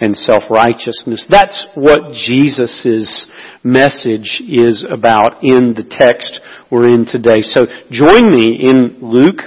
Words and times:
and 0.00 0.16
self-righteousness. 0.16 1.26
That's 1.30 1.66
what 1.74 2.12
Jesus' 2.12 3.26
message 3.62 4.42
is 4.48 4.84
about 4.88 5.42
in 5.42 5.74
the 5.74 5.86
text 5.88 6.40
we're 6.70 6.88
in 6.88 7.06
today. 7.06 7.42
So 7.42 7.66
join 7.90 8.30
me 8.30 8.58
in 8.60 8.98
Luke 9.00 9.40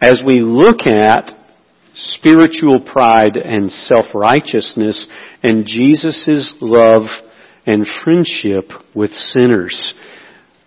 as 0.00 0.22
we 0.26 0.40
look 0.40 0.80
at 0.86 1.32
spiritual 1.94 2.80
pride 2.80 3.36
and 3.36 3.70
self-righteousness 3.70 5.06
and 5.42 5.66
Jesus' 5.66 6.52
love 6.60 7.02
and 7.66 7.86
friendship 8.02 8.70
with 8.94 9.12
sinners. 9.12 9.94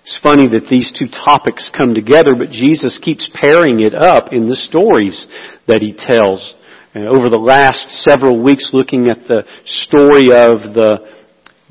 It's 0.03 0.19
funny 0.21 0.47
that 0.49 0.67
these 0.69 0.93
two 0.97 1.07
topics 1.07 1.71
come 1.75 1.95
together, 1.95 2.35
but 2.37 2.51
Jesus 2.51 2.99
keeps 3.01 3.29
pairing 3.33 3.81
it 3.81 3.95
up 3.95 4.31
in 4.31 4.47
the 4.47 4.55
stories 4.55 5.27
that 5.67 5.81
he 5.81 5.93
tells. 5.97 6.55
Over 6.95 7.29
the 7.29 7.35
last 7.35 7.89
several 8.07 8.41
weeks 8.41 8.69
looking 8.71 9.09
at 9.09 9.27
the 9.27 9.43
story 9.65 10.31
of 10.31 10.73
the, 10.73 10.99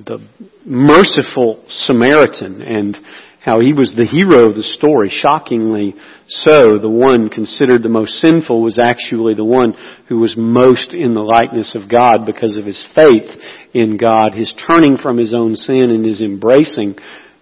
the 0.04 0.18
merciful 0.66 1.64
Samaritan 1.66 2.60
and 2.60 2.94
how 3.40 3.60
he 3.60 3.72
was 3.72 3.94
the 3.96 4.04
hero 4.04 4.50
of 4.50 4.54
the 4.54 4.62
story, 4.62 5.08
shockingly 5.08 5.94
so. 6.28 6.76
The 6.78 6.90
one 6.90 7.30
considered 7.30 7.82
the 7.82 7.88
most 7.88 8.20
sinful 8.20 8.62
was 8.62 8.78
actually 8.78 9.32
the 9.32 9.44
one 9.44 9.72
who 10.08 10.18
was 10.18 10.34
most 10.36 10.92
in 10.92 11.14
the 11.14 11.24
likeness 11.24 11.74
of 11.74 11.88
God 11.88 12.26
because 12.26 12.58
of 12.58 12.66
his 12.66 12.84
faith 12.94 13.28
in 13.72 13.96
God, 13.96 14.34
his 14.34 14.52
turning 14.68 14.98
from 14.98 15.16
his 15.16 15.32
own 15.32 15.56
sin 15.56 15.88
and 15.88 16.04
his 16.04 16.20
embracing 16.20 16.96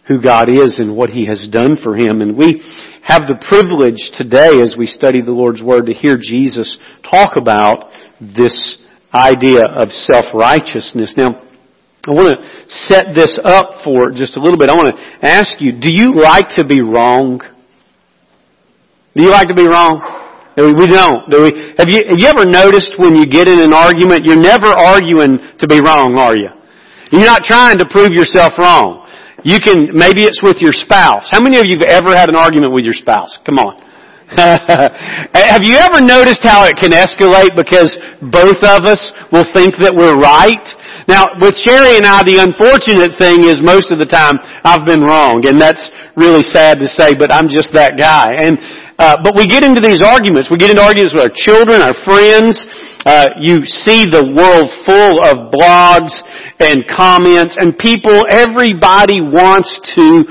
who 0.07 0.21
God 0.21 0.49
is 0.49 0.79
and 0.79 0.97
what 0.97 1.11
He 1.11 1.27
has 1.27 1.49
done 1.51 1.77
for 1.83 1.97
him. 1.97 2.21
And 2.21 2.37
we 2.37 2.63
have 3.03 3.23
the 3.27 3.35
privilege 3.49 3.99
today 4.15 4.63
as 4.63 4.77
we 4.79 4.87
study 4.87 5.21
the 5.21 5.33
Lord's 5.33 5.63
Word 5.63 5.87
to 5.87 5.93
hear 5.93 6.17
Jesus 6.17 6.79
talk 7.03 7.37
about 7.37 7.91
this 8.21 8.79
idea 9.13 9.61
of 9.77 9.91
self-righteousness. 9.91 11.15
Now, 11.17 11.43
I 12.07 12.11
want 12.11 12.35
to 12.35 12.39
set 12.87 13.15
this 13.15 13.39
up 13.43 13.83
for 13.85 14.11
just 14.11 14.37
a 14.37 14.41
little 14.41 14.59
bit. 14.59 14.71
I 14.71 14.75
want 14.75 14.95
to 14.95 15.27
ask 15.27 15.61
you, 15.61 15.73
do 15.73 15.91
you 15.91 16.15
like 16.15 16.49
to 16.59 16.65
be 16.65 16.81
wrong? 16.81 17.43
Do 19.15 19.23
you 19.23 19.31
like 19.31 19.49
to 19.49 19.55
be 19.55 19.67
wrong? 19.67 20.01
We 20.57 20.87
don't, 20.87 21.31
do 21.31 21.43
we? 21.43 21.75
Have 21.79 21.89
you, 21.89 22.07
have 22.07 22.19
you 22.19 22.29
ever 22.29 22.45
noticed 22.45 22.95
when 22.99 23.15
you 23.15 23.27
get 23.27 23.49
in 23.49 23.59
an 23.61 23.73
argument, 23.73 24.23
you're 24.25 24.41
never 24.41 24.67
arguing 24.67 25.39
to 25.59 25.67
be 25.67 25.81
wrong, 25.81 26.15
are 26.19 26.37
you? 26.37 26.51
You're 27.11 27.27
not 27.27 27.43
trying 27.45 27.79
to 27.79 27.87
prove 27.91 28.11
yourself 28.13 28.53
wrong. 28.59 29.02
You 29.45 29.59
can, 29.59 29.91
maybe 29.93 30.25
it's 30.25 30.43
with 30.43 30.59
your 30.63 30.73
spouse. 30.73 31.27
How 31.31 31.41
many 31.41 31.59
of 31.59 31.67
you 31.67 31.79
have 31.83 32.05
ever 32.05 32.15
had 32.15 32.29
an 32.29 32.37
argument 32.37 32.73
with 32.73 32.85
your 32.85 32.95
spouse? 32.95 33.39
Come 33.45 33.59
on. 33.59 33.79
have 34.39 35.61
you 35.61 35.77
ever 35.77 36.01
noticed 36.01 36.41
how 36.41 36.65
it 36.65 36.73
can 36.81 36.89
escalate 36.89 37.53
because 37.53 37.93
both 38.33 38.57
of 38.65 38.89
us 38.89 39.13
will 39.29 39.45
think 39.53 39.77
that 39.85 39.93
we're 39.93 40.17
right? 40.17 40.65
Now, 41.05 41.27
with 41.43 41.53
Sherry 41.61 42.01
and 42.01 42.07
I, 42.07 42.23
the 42.25 42.41
unfortunate 42.41 43.19
thing 43.21 43.45
is 43.45 43.61
most 43.61 43.93
of 43.93 43.99
the 43.99 44.09
time 44.09 44.41
I've 44.65 44.87
been 44.87 45.03
wrong, 45.03 45.45
and 45.45 45.61
that's 45.61 45.83
really 46.17 46.47
sad 46.55 46.79
to 46.81 46.89
say, 46.89 47.13
but 47.13 47.29
I'm 47.29 47.51
just 47.51 47.75
that 47.75 47.99
guy. 47.99 48.33
And 48.41 48.57
uh, 49.03 49.19
but 49.19 49.35
we 49.35 49.51
get 49.51 49.65
into 49.67 49.83
these 49.83 49.99
arguments. 49.99 50.47
We 50.47 50.63
get 50.63 50.71
into 50.71 50.83
arguments 50.83 51.11
with 51.11 51.27
our 51.27 51.35
children, 51.35 51.83
our 51.83 51.99
friends. 52.07 52.55
Uh, 53.03 53.27
you 53.43 53.67
see 53.67 54.07
the 54.07 54.31
world 54.31 54.71
full 54.87 55.19
of 55.27 55.51
blogs 55.51 56.15
and 56.63 56.87
comments, 56.87 57.59
and 57.59 57.75
people. 57.83 58.23
Everybody 58.31 59.19
wants 59.19 59.75
to 59.99 60.23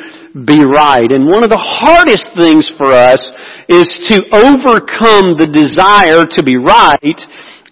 be 0.47 0.63
right. 0.63 1.11
And 1.11 1.27
one 1.27 1.43
of 1.43 1.49
the 1.51 1.59
hardest 1.59 2.31
things 2.39 2.71
for 2.77 2.95
us 2.95 3.19
is 3.67 3.91
to 4.07 4.23
overcome 4.31 5.35
the 5.35 5.51
desire 5.51 6.23
to 6.23 6.41
be 6.41 6.55
right 6.55 7.19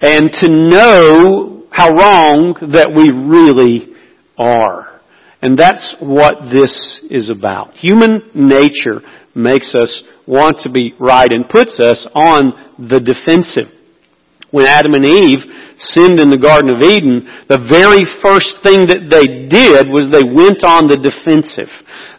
and 0.03 0.27
to 0.43 0.51
know 0.51 1.63
how 1.71 1.95
wrong 1.95 2.59
that 2.73 2.91
we 2.91 3.07
really 3.07 3.95
are. 4.37 4.99
And 5.41 5.57
that's 5.57 5.95
what 6.01 6.51
this 6.51 6.99
is 7.09 7.29
about. 7.29 7.71
Human 7.75 8.29
nature 8.35 8.99
makes 9.33 9.73
us 9.73 10.03
want 10.29 10.61
to 10.61 10.69
be 10.69 10.93
right 10.99 11.33
and 11.33 11.49
puts 11.49 11.81
us 11.81 12.05
on 12.13 12.53
the 12.77 13.01
defensive. 13.01 13.73
When 14.51 14.65
Adam 14.65 14.93
and 14.93 15.05
Eve 15.05 15.41
sinned 15.77 16.21
in 16.21 16.29
the 16.29 16.37
Garden 16.37 16.69
of 16.69 16.85
Eden, 16.85 17.25
the 17.49 17.65
very 17.65 18.05
first 18.21 18.61
thing 18.61 18.85
that 18.93 19.09
they 19.09 19.49
did 19.49 19.89
was 19.89 20.09
they 20.13 20.25
went 20.25 20.61
on 20.61 20.85
the 20.85 21.01
defensive. 21.01 21.69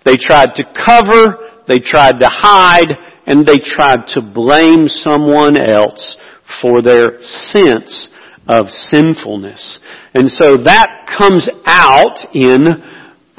They 0.02 0.18
tried 0.18 0.58
to 0.58 0.66
cover, 0.74 1.62
they 1.70 1.78
tried 1.78 2.18
to 2.18 2.26
hide, 2.30 2.90
and 3.26 3.46
they 3.46 3.62
tried 3.62 4.10
to 4.18 4.22
blame 4.22 4.90
someone 4.90 5.54
else 5.54 6.18
for 6.62 6.82
their 6.82 7.22
sense 7.22 8.10
of 8.50 8.66
sinfulness. 8.90 9.78
And 10.14 10.26
so 10.30 10.58
that 10.66 11.06
comes 11.06 11.46
out 11.66 12.34
in 12.34 12.74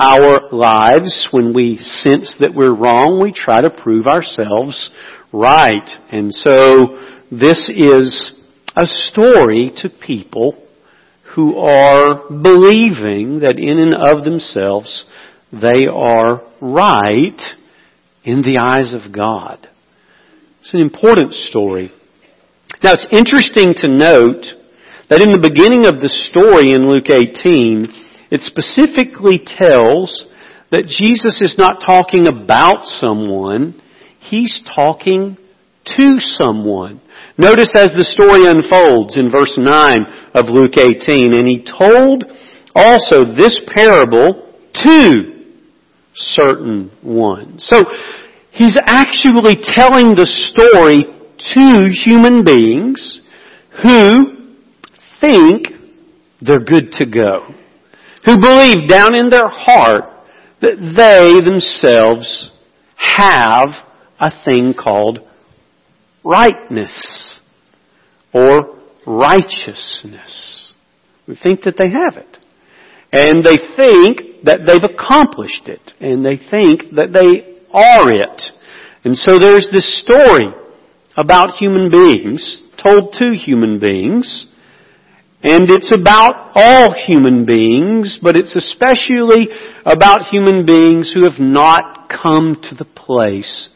our 0.01 0.49
lives 0.51 1.27
when 1.31 1.53
we 1.53 1.77
sense 1.77 2.35
that 2.39 2.53
we're 2.55 2.75
wrong, 2.75 3.19
we 3.21 3.31
try 3.31 3.61
to 3.61 3.69
prove 3.69 4.07
ourselves 4.07 4.89
right. 5.31 5.87
And 6.11 6.33
so 6.33 6.97
this 7.29 7.69
is 7.69 8.33
a 8.75 8.85
story 8.85 9.71
to 9.77 9.89
people 9.89 10.57
who 11.35 11.57
are 11.57 12.27
believing 12.29 13.41
that 13.41 13.59
in 13.59 13.77
and 13.77 13.93
of 13.93 14.25
themselves 14.25 15.05
they 15.51 15.85
are 15.85 16.41
right 16.59 17.39
in 18.23 18.41
the 18.41 18.57
eyes 18.59 18.93
of 18.93 19.13
God. 19.13 19.67
It's 20.61 20.73
an 20.73 20.81
important 20.81 21.33
story. 21.33 21.91
Now 22.83 22.93
it's 22.93 23.07
interesting 23.11 23.73
to 23.77 23.87
note 23.87 24.45
that 25.09 25.21
in 25.21 25.31
the 25.31 25.41
beginning 25.41 25.85
of 25.85 25.99
the 26.01 26.09
story 26.31 26.71
in 26.71 26.89
Luke 26.89 27.09
18, 27.09 28.10
it 28.31 28.41
specifically 28.41 29.37
tells 29.37 30.25
that 30.71 30.87
Jesus 30.87 31.39
is 31.41 31.57
not 31.57 31.83
talking 31.85 32.27
about 32.27 32.85
someone, 32.85 33.79
He's 34.19 34.63
talking 34.73 35.37
to 35.97 36.19
someone. 36.19 37.01
Notice 37.37 37.75
as 37.75 37.91
the 37.91 38.05
story 38.05 38.47
unfolds 38.47 39.17
in 39.17 39.31
verse 39.31 39.57
9 39.57 40.31
of 40.33 40.45
Luke 40.47 40.77
18, 40.77 41.35
and 41.35 41.47
He 41.47 41.65
told 41.65 42.23
also 42.73 43.25
this 43.35 43.59
parable 43.67 44.55
to 44.85 45.43
certain 46.15 46.91
ones. 47.03 47.65
So, 47.67 47.83
He's 48.51 48.77
actually 48.85 49.57
telling 49.63 50.15
the 50.15 50.27
story 50.27 51.03
to 51.55 51.89
human 52.05 52.43
beings 52.43 53.21
who 53.81 54.41
think 55.19 55.67
they're 56.41 56.63
good 56.63 56.91
to 56.93 57.05
go. 57.05 57.60
Who 58.25 58.39
believe 58.39 58.87
down 58.87 59.15
in 59.15 59.29
their 59.29 59.47
heart 59.47 60.05
that 60.61 60.77
they 60.95 61.41
themselves 61.43 62.51
have 62.95 63.69
a 64.19 64.31
thing 64.45 64.73
called 64.73 65.19
rightness 66.23 67.39
or 68.33 68.77
righteousness. 69.05 70.71
We 71.27 71.35
think 71.41 71.63
that 71.63 71.75
they 71.77 71.89
have 71.89 72.17
it. 72.23 72.37
And 73.11 73.43
they 73.43 73.57
think 73.75 74.45
that 74.45 74.61
they've 74.65 74.83
accomplished 74.83 75.67
it. 75.67 75.91
And 75.99 76.23
they 76.23 76.37
think 76.37 76.95
that 76.95 77.11
they 77.11 77.57
are 77.73 78.11
it. 78.11 78.41
And 79.03 79.17
so 79.17 79.39
there's 79.39 79.67
this 79.71 80.01
story 80.01 80.53
about 81.17 81.57
human 81.57 81.89
beings, 81.89 82.61
told 82.81 83.13
to 83.19 83.33
human 83.33 83.79
beings, 83.79 84.45
and 85.43 85.69
it's 85.71 85.91
about 85.91 86.51
all 86.53 86.93
human 86.93 87.45
beings, 87.45 88.19
but 88.21 88.35
it's 88.35 88.55
especially 88.55 89.47
about 89.85 90.27
human 90.31 90.65
beings 90.65 91.11
who 91.13 91.23
have 91.23 91.39
not 91.39 92.09
come 92.09 92.57
to 92.61 92.75
the 92.75 92.85
place 92.85 93.69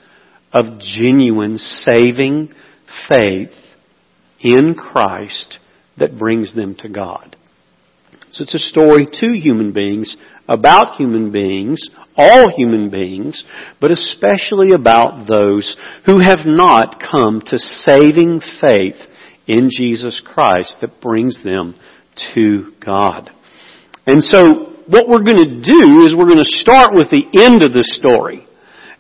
of 0.54 0.80
genuine 0.80 1.58
saving 1.58 2.54
faith 3.10 3.50
in 4.40 4.76
Christ 4.76 5.58
that 5.98 6.20
brings 6.20 6.54
them 6.54 6.76
to 6.80 6.90
God. 6.90 7.36
So 8.32 8.44
it's 8.44 8.54
a 8.54 8.60
story 8.60 9.08
to 9.12 9.34
human 9.34 9.74
beings, 9.74 10.16
about 10.48 10.98
human 10.98 11.32
beings, 11.32 11.90
all 12.16 12.50
human 12.56 12.90
beings, 12.90 13.44
but 13.82 13.92
especially 13.92 14.72
about 14.72 15.28
those 15.28 15.76
who 16.06 16.20
have 16.20 16.46
not 16.46 17.00
come 17.00 17.42
to 17.48 17.58
saving 17.58 18.42
faith 18.62 18.96
in 19.48 19.70
Jesus 19.70 20.22
Christ 20.26 20.78
that 20.82 21.02
brings 21.02 21.42
them 21.44 21.76
to 22.34 22.74
God. 22.84 23.32
And 24.08 24.24
so 24.24 24.74
what 24.88 25.10
we're 25.10 25.24
going 25.24 25.42
to 25.42 25.62
do 25.62 26.06
is 26.06 26.16
we're 26.16 26.30
going 26.30 26.44
to 26.44 26.60
start 26.62 26.90
with 26.94 27.10
the 27.10 27.26
end 27.42 27.64
of 27.64 27.74
the 27.74 27.84
story. 27.98 28.46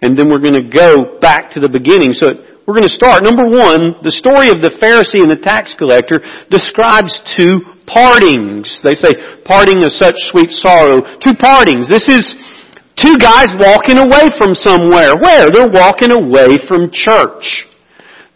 And 0.01 0.17
then 0.17 0.29
we're 0.29 0.41
going 0.41 0.57
to 0.57 0.69
go 0.69 1.19
back 1.19 1.51
to 1.53 1.59
the 1.59 1.69
beginning. 1.69 2.11
So 2.11 2.33
we're 2.67 2.75
going 2.75 2.89
to 2.89 2.93
start. 2.93 3.23
Number 3.23 3.45
one, 3.45 4.01
the 4.01 4.13
story 4.13 4.49
of 4.49 4.61
the 4.61 4.73
Pharisee 4.81 5.21
and 5.21 5.29
the 5.29 5.41
tax 5.41 5.73
collector 5.77 6.17
describes 6.49 7.13
two 7.37 7.61
partings. 7.85 8.81
They 8.81 8.97
say, 8.97 9.13
parting 9.45 9.85
of 9.85 9.93
such 9.93 10.17
sweet 10.33 10.49
sorrow. 10.49 11.01
Two 11.21 11.37
partings. 11.37 11.85
This 11.85 12.09
is 12.09 12.33
two 12.97 13.17
guys 13.21 13.53
walking 13.61 14.01
away 14.01 14.33
from 14.37 14.57
somewhere. 14.57 15.13
Where? 15.21 15.47
They're 15.53 15.73
walking 15.73 16.11
away 16.11 16.57
from 16.65 16.89
church. 16.89 17.69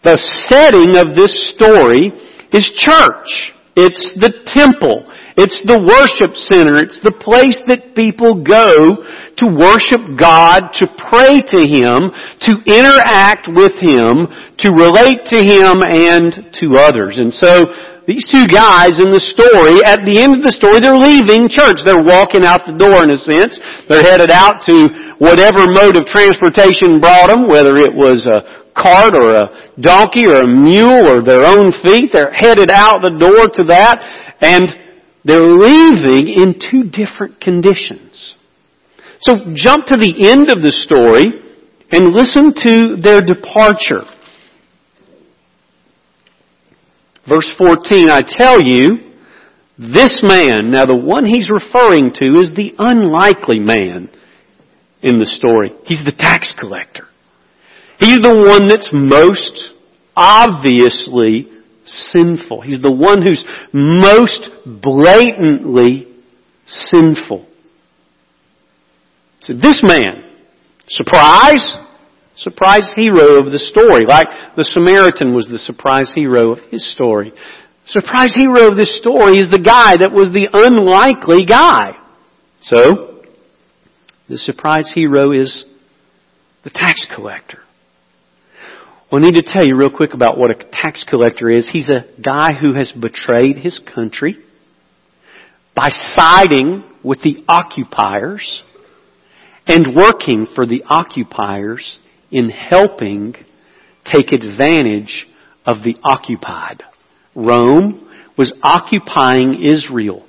The 0.02 0.16
setting 0.48 0.96
of 0.96 1.14
this 1.14 1.32
story 1.54 2.08
is 2.52 2.64
church. 2.76 3.52
It's 3.76 4.12
the 4.16 4.32
temple. 4.48 5.06
It's 5.36 5.60
the 5.64 5.78
worship 5.80 6.36
center. 6.36 6.76
It's 6.80 7.00
the 7.00 7.16
place 7.16 7.56
that 7.68 7.94
people 7.94 8.42
go 8.42 9.04
to 9.40 9.46
worship 9.48 10.02
God, 10.18 10.72
to 10.80 10.86
pray 11.08 11.40
to 11.40 11.60
Him, 11.64 12.12
to 12.44 12.52
interact 12.66 13.48
with 13.48 13.76
Him, 13.80 14.28
to 14.60 14.68
relate 14.72 15.24
to 15.32 15.40
Him 15.40 15.80
and 15.80 16.52
to 16.60 16.66
others. 16.76 17.16
And 17.16 17.32
so, 17.32 17.64
these 18.08 18.26
two 18.26 18.42
guys 18.50 18.98
in 18.98 19.14
the 19.14 19.22
story, 19.22 19.78
at 19.86 20.02
the 20.02 20.18
end 20.18 20.34
of 20.34 20.42
the 20.42 20.50
story, 20.50 20.82
they're 20.82 20.98
leaving 20.98 21.46
church. 21.46 21.86
They're 21.86 22.02
walking 22.02 22.42
out 22.42 22.66
the 22.66 22.74
door 22.74 23.06
in 23.06 23.14
a 23.14 23.20
sense. 23.20 23.54
They're 23.86 24.02
headed 24.02 24.34
out 24.34 24.66
to 24.66 25.14
whatever 25.22 25.70
mode 25.70 25.94
of 25.94 26.10
transportation 26.10 26.98
brought 26.98 27.30
them, 27.30 27.46
whether 27.46 27.78
it 27.78 27.94
was 27.94 28.26
a 28.26 28.59
cart 28.74 29.14
or 29.14 29.28
a 29.34 29.72
donkey 29.80 30.26
or 30.26 30.40
a 30.40 30.46
mule 30.46 31.06
or 31.08 31.22
their 31.22 31.44
own 31.44 31.72
feet. 31.84 32.10
They're 32.12 32.32
headed 32.32 32.70
out 32.70 33.02
the 33.02 33.16
door 33.18 33.46
to 33.54 33.64
that. 33.68 33.98
And 34.40 34.64
they're 35.24 35.52
leaving 35.52 36.28
in 36.28 36.58
two 36.58 36.90
different 36.90 37.40
conditions. 37.40 38.36
So 39.20 39.52
jump 39.54 39.86
to 39.86 39.96
the 39.96 40.30
end 40.30 40.48
of 40.48 40.62
the 40.62 40.72
story 40.72 41.26
and 41.92 42.12
listen 42.14 42.54
to 42.54 42.96
their 43.02 43.20
departure. 43.20 44.04
Verse 47.28 47.48
14, 47.58 48.08
I 48.08 48.22
tell 48.26 48.60
you, 48.62 49.12
this 49.78 50.20
man, 50.22 50.70
now 50.70 50.84
the 50.84 50.96
one 50.96 51.24
he's 51.24 51.50
referring 51.50 52.12
to 52.14 52.24
is 52.40 52.50
the 52.56 52.74
unlikely 52.78 53.60
man 53.60 54.10
in 55.02 55.18
the 55.18 55.26
story. 55.26 55.72
He's 55.84 56.04
the 56.04 56.14
tax 56.16 56.52
collector. 56.58 57.09
He's 58.00 58.18
the 58.22 58.34
one 58.34 58.66
that's 58.66 58.88
most 58.92 59.68
obviously 60.16 61.48
sinful. 61.84 62.62
He's 62.62 62.80
the 62.80 62.90
one 62.90 63.20
who's 63.20 63.44
most 63.74 64.48
blatantly 64.64 66.08
sinful. 66.66 67.46
So 69.40 69.52
this 69.52 69.82
man, 69.86 70.24
surprise, 70.88 71.64
surprise 72.36 72.90
hero 72.96 73.36
of 73.44 73.52
the 73.52 73.58
story, 73.58 74.06
like 74.06 74.26
the 74.56 74.64
Samaritan 74.64 75.34
was 75.34 75.46
the 75.46 75.58
surprise 75.58 76.10
hero 76.14 76.52
of 76.52 76.58
his 76.70 76.90
story. 76.92 77.32
Surprise 77.86 78.34
hero 78.34 78.70
of 78.70 78.76
this 78.76 78.98
story 78.98 79.38
is 79.38 79.50
the 79.50 79.58
guy 79.58 79.96
that 79.98 80.12
was 80.12 80.32
the 80.32 80.48
unlikely 80.52 81.44
guy. 81.44 81.98
So, 82.62 83.24
the 84.28 84.38
surprise 84.38 84.90
hero 84.94 85.32
is 85.32 85.64
the 86.64 86.70
tax 86.70 87.06
collector. 87.14 87.58
Well, 89.10 89.20
I 89.20 89.24
need 89.28 89.38
to 89.38 89.42
tell 89.42 89.66
you 89.66 89.74
real 89.74 89.90
quick 89.90 90.14
about 90.14 90.38
what 90.38 90.52
a 90.52 90.54
tax 90.54 91.04
collector 91.08 91.50
is. 91.50 91.68
He's 91.68 91.90
a 91.90 92.04
guy 92.22 92.50
who 92.60 92.74
has 92.74 92.92
betrayed 92.92 93.56
his 93.56 93.80
country 93.92 94.36
by 95.74 95.88
siding 96.14 96.84
with 97.02 97.20
the 97.22 97.42
occupiers 97.48 98.62
and 99.66 99.96
working 99.96 100.46
for 100.54 100.64
the 100.64 100.84
occupiers 100.88 101.98
in 102.30 102.50
helping 102.50 103.34
take 104.04 104.30
advantage 104.30 105.26
of 105.66 105.78
the 105.82 105.96
occupied. 106.04 106.84
Rome 107.34 108.08
was 108.38 108.52
occupying 108.62 109.60
Israel. 109.64 110.24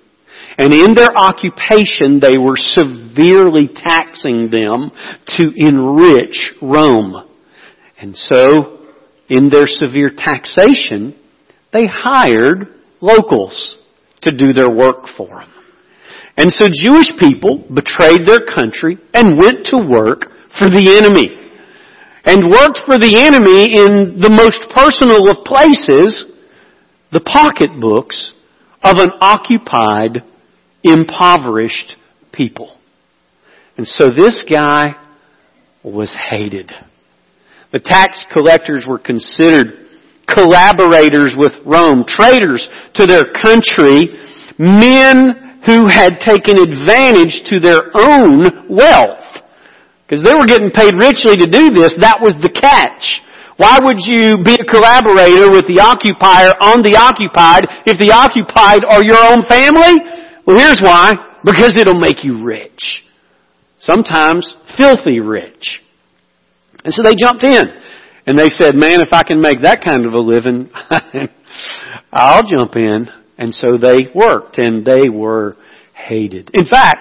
And 0.58 0.74
in 0.74 0.96
their 0.96 1.16
occupation, 1.16 2.20
they 2.20 2.40
were 2.40 2.58
severely 2.58 3.68
taxing 3.68 4.50
them 4.50 4.90
to 5.38 5.52
enrich 5.56 6.54
Rome. 6.64 7.28
And 8.02 8.18
so, 8.18 8.80
in 9.30 9.50
their 9.50 9.68
severe 9.68 10.12
taxation, 10.16 11.16
they 11.72 11.86
hired 11.88 12.68
locals 13.00 13.78
to 14.22 14.36
do 14.36 14.54
their 14.54 14.70
work 14.70 15.06
for 15.16 15.28
them. 15.28 15.54
And 16.38 16.52
so 16.52 16.68
Jewish 16.68 17.10
people 17.20 17.64
betrayed 17.74 18.26
their 18.26 18.46
country 18.46 18.98
and 19.14 19.40
went 19.40 19.68
to 19.68 19.78
work 19.78 20.24
for 20.58 20.70
the 20.70 20.98
enemy. 20.98 21.38
And 22.24 22.52
worked 22.52 22.80
for 22.86 22.98
the 22.98 23.18
enemy 23.18 23.74
in 23.78 24.20
the 24.20 24.30
most 24.30 24.60
personal 24.74 25.30
of 25.30 25.46
places, 25.46 26.32
the 27.12 27.20
pocketbooks 27.20 28.32
of 28.84 28.98
an 28.98 29.12
occupied, 29.22 30.24
impoverished 30.84 31.96
people. 32.32 32.76
And 33.78 33.88
so 33.88 34.06
this 34.16 34.44
guy 34.50 34.96
was 35.84 36.16
hated. 36.30 36.72
The 37.72 37.80
tax 37.80 38.26
collectors 38.34 38.86
were 38.88 39.00
considered 39.00 39.88
collaborators 40.28 41.36
with 41.38 41.54
Rome, 41.66 42.04
traitors 42.08 42.68
to 42.96 43.06
their 43.06 43.32
country, 43.42 44.08
men 44.58 45.60
who 45.66 45.88
had 45.88 46.20
taken 46.20 46.58
advantage 46.58 47.44
to 47.48 47.60
their 47.60 47.92
own 47.96 48.68
wealth. 48.68 49.24
Because 50.04 50.24
they 50.24 50.34
were 50.34 50.48
getting 50.48 50.72
paid 50.72 50.94
richly 51.00 51.38
to 51.38 51.48
do 51.48 51.72
this, 51.72 51.96
that 52.00 52.20
was 52.20 52.36
the 52.42 52.52
catch. 52.52 53.22
Why 53.56 53.78
would 53.80 54.02
you 54.04 54.44
be 54.44 54.56
a 54.56 54.66
collaborator 54.66 55.48
with 55.52 55.68
the 55.70 55.80
occupier 55.80 56.52
on 56.60 56.82
the 56.82 56.98
occupied 56.98 57.70
if 57.86 57.96
the 58.02 58.12
occupied 58.12 58.84
are 58.84 59.04
your 59.04 59.22
own 59.22 59.46
family? 59.48 59.94
Well, 60.46 60.58
here's 60.58 60.82
why. 60.82 61.14
Because 61.46 61.78
it'll 61.78 62.00
make 62.00 62.24
you 62.24 62.44
rich. 62.44 63.04
Sometimes 63.80 64.56
filthy 64.78 65.20
rich. 65.20 65.82
And 66.84 66.94
so 66.94 67.04
they 67.04 67.16
jumped 67.16 67.44
in. 67.44 67.64
And 68.26 68.38
they 68.38 68.50
said, 68.50 68.76
man, 68.76 69.02
if 69.02 69.10
I 69.12 69.24
can 69.24 69.42
make 69.42 69.62
that 69.62 69.84
kind 69.84 70.06
of 70.06 70.14
a 70.14 70.20
living, 70.20 70.70
I'll 72.14 72.44
jump 72.44 72.76
in. 72.76 73.08
And 73.38 73.54
so 73.54 73.78
they 73.78 74.12
worked 74.14 74.58
and 74.60 74.86
they 74.86 75.10
were 75.10 75.58
hated. 75.94 76.52
In 76.54 76.66
fact, 76.66 77.00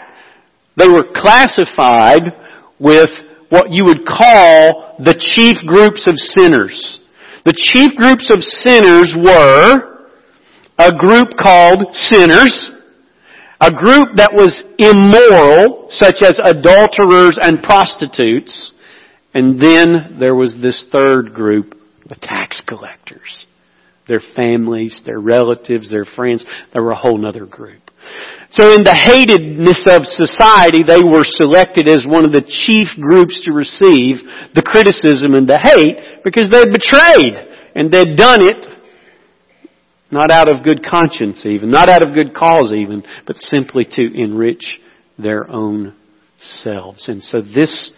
they 0.76 0.88
were 0.88 1.12
classified 1.14 2.22
with 2.78 3.10
what 3.50 3.70
you 3.70 3.84
would 3.84 4.06
call 4.06 4.96
the 4.98 5.14
chief 5.18 5.56
groups 5.66 6.06
of 6.08 6.16
sinners. 6.16 6.98
The 7.44 7.52
chief 7.56 7.96
groups 7.96 8.28
of 8.32 8.42
sinners 8.42 9.14
were 9.16 9.90
a 10.78 10.96
group 10.96 11.36
called 11.36 11.92
sinners, 11.92 12.70
a 13.60 13.70
group 13.70 14.16
that 14.16 14.32
was 14.32 14.64
immoral, 14.78 15.88
such 15.90 16.22
as 16.22 16.40
adulterers 16.42 17.38
and 17.40 17.62
prostitutes, 17.62 18.72
and 19.34 19.60
then 19.60 20.16
there 20.18 20.34
was 20.34 20.54
this 20.60 20.86
third 20.90 21.34
group, 21.34 21.74
the 22.08 22.16
tax 22.16 22.62
collectors. 22.66 23.46
Their 24.08 24.20
families, 24.34 25.00
their 25.06 25.20
relatives, 25.20 25.88
their 25.90 26.04
friends. 26.04 26.44
There 26.72 26.82
were 26.82 26.90
a 26.90 26.96
whole 26.96 27.24
other 27.24 27.46
group. 27.46 27.82
So 28.50 28.74
in 28.74 28.82
the 28.82 28.90
hatedness 28.90 29.86
of 29.86 30.02
society, 30.02 30.82
they 30.82 30.98
were 30.98 31.22
selected 31.22 31.86
as 31.86 32.04
one 32.08 32.24
of 32.24 32.32
the 32.32 32.42
chief 32.42 32.88
groups 33.00 33.40
to 33.44 33.52
receive 33.52 34.16
the 34.54 34.66
criticism 34.66 35.34
and 35.34 35.46
the 35.46 35.58
hate 35.62 36.24
because 36.24 36.50
they'd 36.50 36.74
betrayed 36.74 37.38
and 37.76 37.92
they'd 37.92 38.16
done 38.16 38.42
it 38.42 38.66
not 40.10 40.32
out 40.32 40.48
of 40.48 40.64
good 40.64 40.84
conscience 40.84 41.46
even, 41.46 41.70
not 41.70 41.88
out 41.88 42.02
of 42.02 42.14
good 42.14 42.34
cause 42.34 42.72
even, 42.74 43.04
but 43.28 43.36
simply 43.36 43.84
to 43.84 44.20
enrich 44.20 44.80
their 45.18 45.48
own 45.48 45.94
selves. 46.40 47.08
And 47.08 47.22
so 47.22 47.40
this 47.40 47.92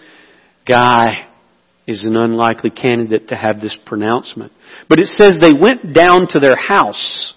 guy 0.67 1.29
is 1.87 2.05
an 2.05 2.17
unlikely 2.17 2.71
candidate 2.71 3.29
to 3.29 3.37
have 3.37 3.61
this 3.61 3.77
pronouncement. 3.87 4.53
But 4.89 5.01
it 5.01 5.09
says 5.09 5.39
they 5.41 5.53
went 5.53 5.95
down 5.95 6.27
to 6.31 6.39
their 6.39 6.57
house. 6.57 7.35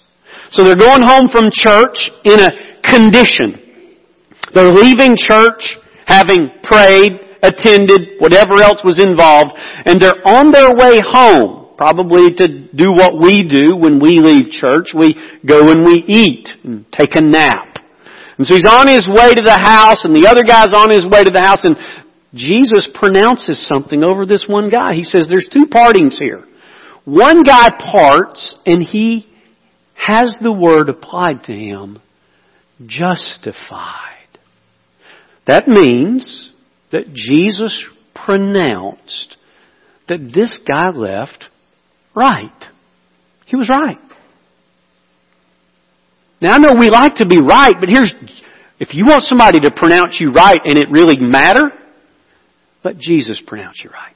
So 0.52 0.64
they're 0.64 0.76
going 0.76 1.02
home 1.04 1.28
from 1.32 1.50
church 1.52 2.10
in 2.24 2.38
a 2.38 2.50
condition. 2.88 3.62
They're 4.54 4.70
leaving 4.70 5.16
church 5.18 5.76
having 6.06 6.50
prayed, 6.62 7.12
attended, 7.42 8.20
whatever 8.20 8.62
else 8.62 8.80
was 8.84 9.02
involved, 9.02 9.52
and 9.56 10.00
they're 10.00 10.22
on 10.24 10.52
their 10.52 10.70
way 10.70 11.02
home, 11.02 11.74
probably 11.76 12.32
to 12.34 12.46
do 12.72 12.92
what 12.92 13.20
we 13.20 13.46
do 13.46 13.76
when 13.76 13.98
we 14.00 14.20
leave 14.20 14.50
church. 14.52 14.94
We 14.96 15.14
go 15.44 15.68
and 15.70 15.84
we 15.84 16.04
eat 16.06 16.48
and 16.62 16.86
take 16.92 17.16
a 17.16 17.20
nap. 17.20 17.76
And 18.38 18.46
so 18.46 18.54
he's 18.54 18.68
on 18.68 18.86
his 18.86 19.08
way 19.08 19.32
to 19.34 19.42
the 19.42 19.58
house 19.58 20.04
and 20.04 20.14
the 20.14 20.28
other 20.28 20.44
guy's 20.44 20.72
on 20.76 20.90
his 20.92 21.08
way 21.08 21.24
to 21.24 21.30
the 21.30 21.40
house 21.40 21.64
and 21.64 21.76
Jesus 22.36 22.88
pronounces 22.94 23.66
something 23.66 24.02
over 24.02 24.26
this 24.26 24.46
one 24.48 24.70
guy. 24.70 24.94
He 24.94 25.04
says 25.04 25.26
there's 25.28 25.48
two 25.52 25.66
partings 25.66 26.18
here. 26.18 26.44
One 27.04 27.42
guy 27.42 27.68
parts 27.70 28.56
and 28.66 28.82
he 28.82 29.26
has 29.94 30.36
the 30.42 30.52
word 30.52 30.88
applied 30.88 31.44
to 31.44 31.52
him, 31.52 32.00
justified. 32.84 34.12
That 35.46 35.66
means 35.68 36.50
that 36.92 37.12
Jesus 37.14 37.84
pronounced 38.14 39.36
that 40.08 40.30
this 40.34 40.60
guy 40.66 40.90
left 40.90 41.46
right. 42.14 42.50
He 43.46 43.56
was 43.56 43.68
right. 43.68 43.98
Now 46.40 46.54
I 46.54 46.58
know 46.58 46.74
we 46.78 46.90
like 46.90 47.16
to 47.16 47.26
be 47.26 47.40
right, 47.40 47.74
but 47.78 47.88
here's, 47.88 48.12
if 48.78 48.94
you 48.94 49.06
want 49.06 49.22
somebody 49.22 49.60
to 49.60 49.70
pronounce 49.74 50.18
you 50.20 50.32
right 50.32 50.60
and 50.64 50.78
it 50.78 50.88
really 50.90 51.16
matter, 51.18 51.70
let 52.86 52.98
Jesus 52.98 53.42
pronounce 53.46 53.80
you 53.84 53.90
right. 53.90 54.14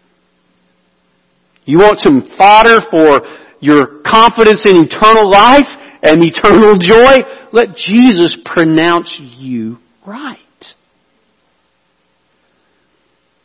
You 1.64 1.78
want 1.78 1.98
some 1.98 2.22
fodder 2.38 2.78
for 2.90 3.20
your 3.60 4.00
confidence 4.06 4.64
in 4.64 4.76
eternal 4.86 5.30
life? 5.30 5.66
and 6.02 6.22
eternal 6.22 6.78
joy, 6.78 7.28
let 7.52 7.76
Jesus 7.76 8.36
pronounce 8.44 9.18
you 9.20 9.78
right. 10.06 10.38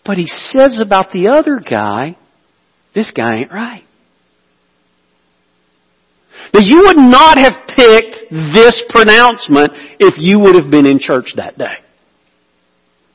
But 0.05 0.17
he 0.17 0.27
says 0.27 0.79
about 0.79 1.11
the 1.11 1.27
other 1.27 1.59
guy, 1.59 2.15
this 2.93 3.11
guy 3.11 3.37
ain't 3.37 3.51
right. 3.51 3.83
Now 6.53 6.61
you 6.61 6.83
would 6.85 6.97
not 6.97 7.37
have 7.37 7.67
picked 7.67 8.31
this 8.31 8.83
pronouncement 8.89 9.71
if 9.99 10.15
you 10.17 10.39
would 10.39 10.55
have 10.55 10.71
been 10.71 10.85
in 10.85 10.99
church 10.99 11.33
that 11.35 11.57
day. 11.57 11.79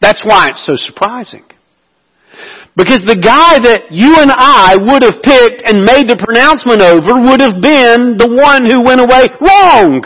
That's 0.00 0.20
why 0.24 0.48
it's 0.50 0.66
so 0.66 0.74
surprising. 0.76 1.44
Because 2.76 3.02
the 3.06 3.18
guy 3.18 3.58
that 3.58 3.90
you 3.90 4.14
and 4.16 4.30
I 4.32 4.76
would 4.78 5.02
have 5.02 5.22
picked 5.22 5.62
and 5.66 5.82
made 5.82 6.08
the 6.08 6.16
pronouncement 6.16 6.80
over 6.80 7.18
would 7.28 7.40
have 7.40 7.60
been 7.60 8.16
the 8.16 8.30
one 8.30 8.64
who 8.64 8.82
went 8.82 9.00
away 9.00 9.26
wrong. 9.40 10.02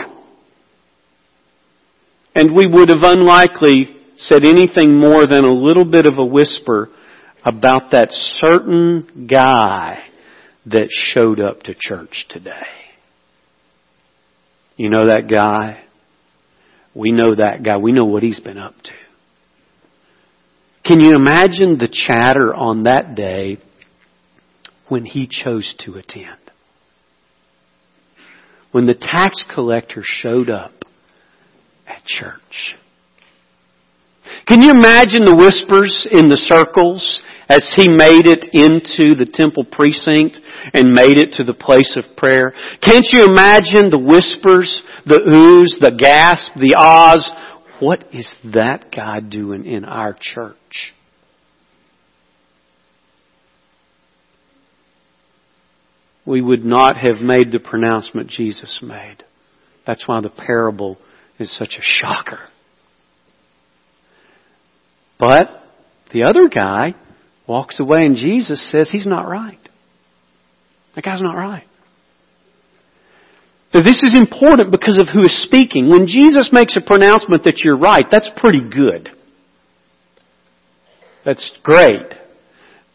And 2.35 2.55
we 2.55 2.67
would 2.67 2.89
have 2.89 3.03
unlikely 3.03 3.95
said 4.17 4.43
anything 4.43 4.97
more 4.97 5.27
than 5.27 5.45
a 5.45 5.53
little 5.53 5.85
bit 5.85 6.05
of 6.05 6.17
a 6.17 6.25
whisper 6.25 6.89
about 7.45 7.91
that 7.91 8.09
certain 8.11 9.27
guy 9.29 10.03
that 10.65 10.87
showed 10.89 11.39
up 11.39 11.63
to 11.63 11.75
church 11.77 12.25
today. 12.29 12.65
You 14.75 14.89
know 14.89 15.07
that 15.07 15.29
guy? 15.29 15.83
We 16.95 17.11
know 17.11 17.35
that 17.35 17.63
guy. 17.63 17.77
We 17.77 17.91
know 17.91 18.05
what 18.05 18.23
he's 18.23 18.39
been 18.39 18.57
up 18.57 18.73
to. 18.83 18.91
Can 20.85 20.99
you 20.99 21.15
imagine 21.15 21.79
the 21.79 21.87
chatter 21.91 22.53
on 22.53 22.83
that 22.83 23.15
day 23.15 23.57
when 24.87 25.03
he 25.03 25.27
chose 25.27 25.73
to 25.79 25.95
attend? 25.95 26.37
When 28.71 28.85
the 28.85 28.93
tax 28.93 29.43
collector 29.51 30.03
showed 30.03 30.47
up 30.47 30.73
at 31.87 32.05
church. 32.05 32.75
Can 34.47 34.61
you 34.61 34.69
imagine 34.69 35.25
the 35.25 35.35
whispers 35.35 36.07
in 36.11 36.29
the 36.29 36.37
circles 36.37 37.23
as 37.49 37.65
he 37.75 37.89
made 37.89 38.25
it 38.25 38.45
into 38.53 39.17
the 39.17 39.25
temple 39.25 39.65
precinct 39.65 40.37
and 40.73 40.93
made 40.93 41.17
it 41.17 41.33
to 41.33 41.43
the 41.43 41.53
place 41.53 41.97
of 41.97 42.15
prayer? 42.15 42.53
Can't 42.81 43.05
you 43.09 43.25
imagine 43.25 43.89
the 43.89 44.01
whispers, 44.01 44.83
the 45.05 45.17
oohs, 45.17 45.81
the 45.81 45.97
gasp, 45.97 46.53
the 46.57 46.75
ahs 46.77 47.25
what 47.79 48.05
is 48.13 48.33
that 48.53 48.87
guy 48.95 49.19
doing 49.19 49.65
in 49.65 49.85
our 49.85 50.15
church? 50.19 50.93
We 56.25 56.41
would 56.41 56.65
not 56.65 56.97
have 56.97 57.21
made 57.21 57.51
the 57.51 57.59
pronouncement 57.59 58.29
Jesus 58.29 58.79
made. 58.81 59.17
That's 59.85 60.07
why 60.07 60.21
the 60.21 60.29
parable 60.29 60.97
is 61.37 61.55
such 61.55 61.75
a 61.77 61.81
shocker. 61.81 62.39
But 65.19 65.49
the 66.11 66.23
other 66.23 66.49
guy 66.49 66.95
walks 67.47 67.79
away 67.79 67.99
and 68.01 68.15
Jesus 68.15 68.71
says 68.71 68.89
he's 68.91 69.05
not 69.05 69.27
right. 69.27 69.59
That 70.95 71.03
guy's 71.03 71.21
not 71.21 71.35
right. 71.35 71.65
This 73.83 74.03
is 74.03 74.17
important 74.17 74.71
because 74.71 74.97
of 74.97 75.09
who 75.11 75.19
is 75.25 75.43
speaking. 75.43 75.89
When 75.89 76.07
Jesus 76.07 76.49
makes 76.53 76.77
a 76.77 76.81
pronouncement 76.81 77.43
that 77.43 77.59
you're 77.59 77.77
right, 77.77 78.05
that's 78.09 78.29
pretty 78.37 78.61
good. 78.69 79.09
That's 81.25 81.51
great. 81.61 82.13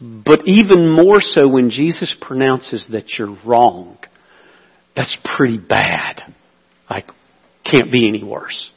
But 0.00 0.46
even 0.46 0.90
more 0.90 1.20
so 1.20 1.46
when 1.46 1.68
Jesus 1.68 2.16
pronounces 2.18 2.88
that 2.92 3.18
you're 3.18 3.36
wrong, 3.44 3.98
that's 4.96 5.16
pretty 5.36 5.58
bad. 5.58 6.22
Like, 6.88 7.08
can't 7.70 7.92
be 7.92 8.08
any 8.08 8.24
worse. 8.24 8.70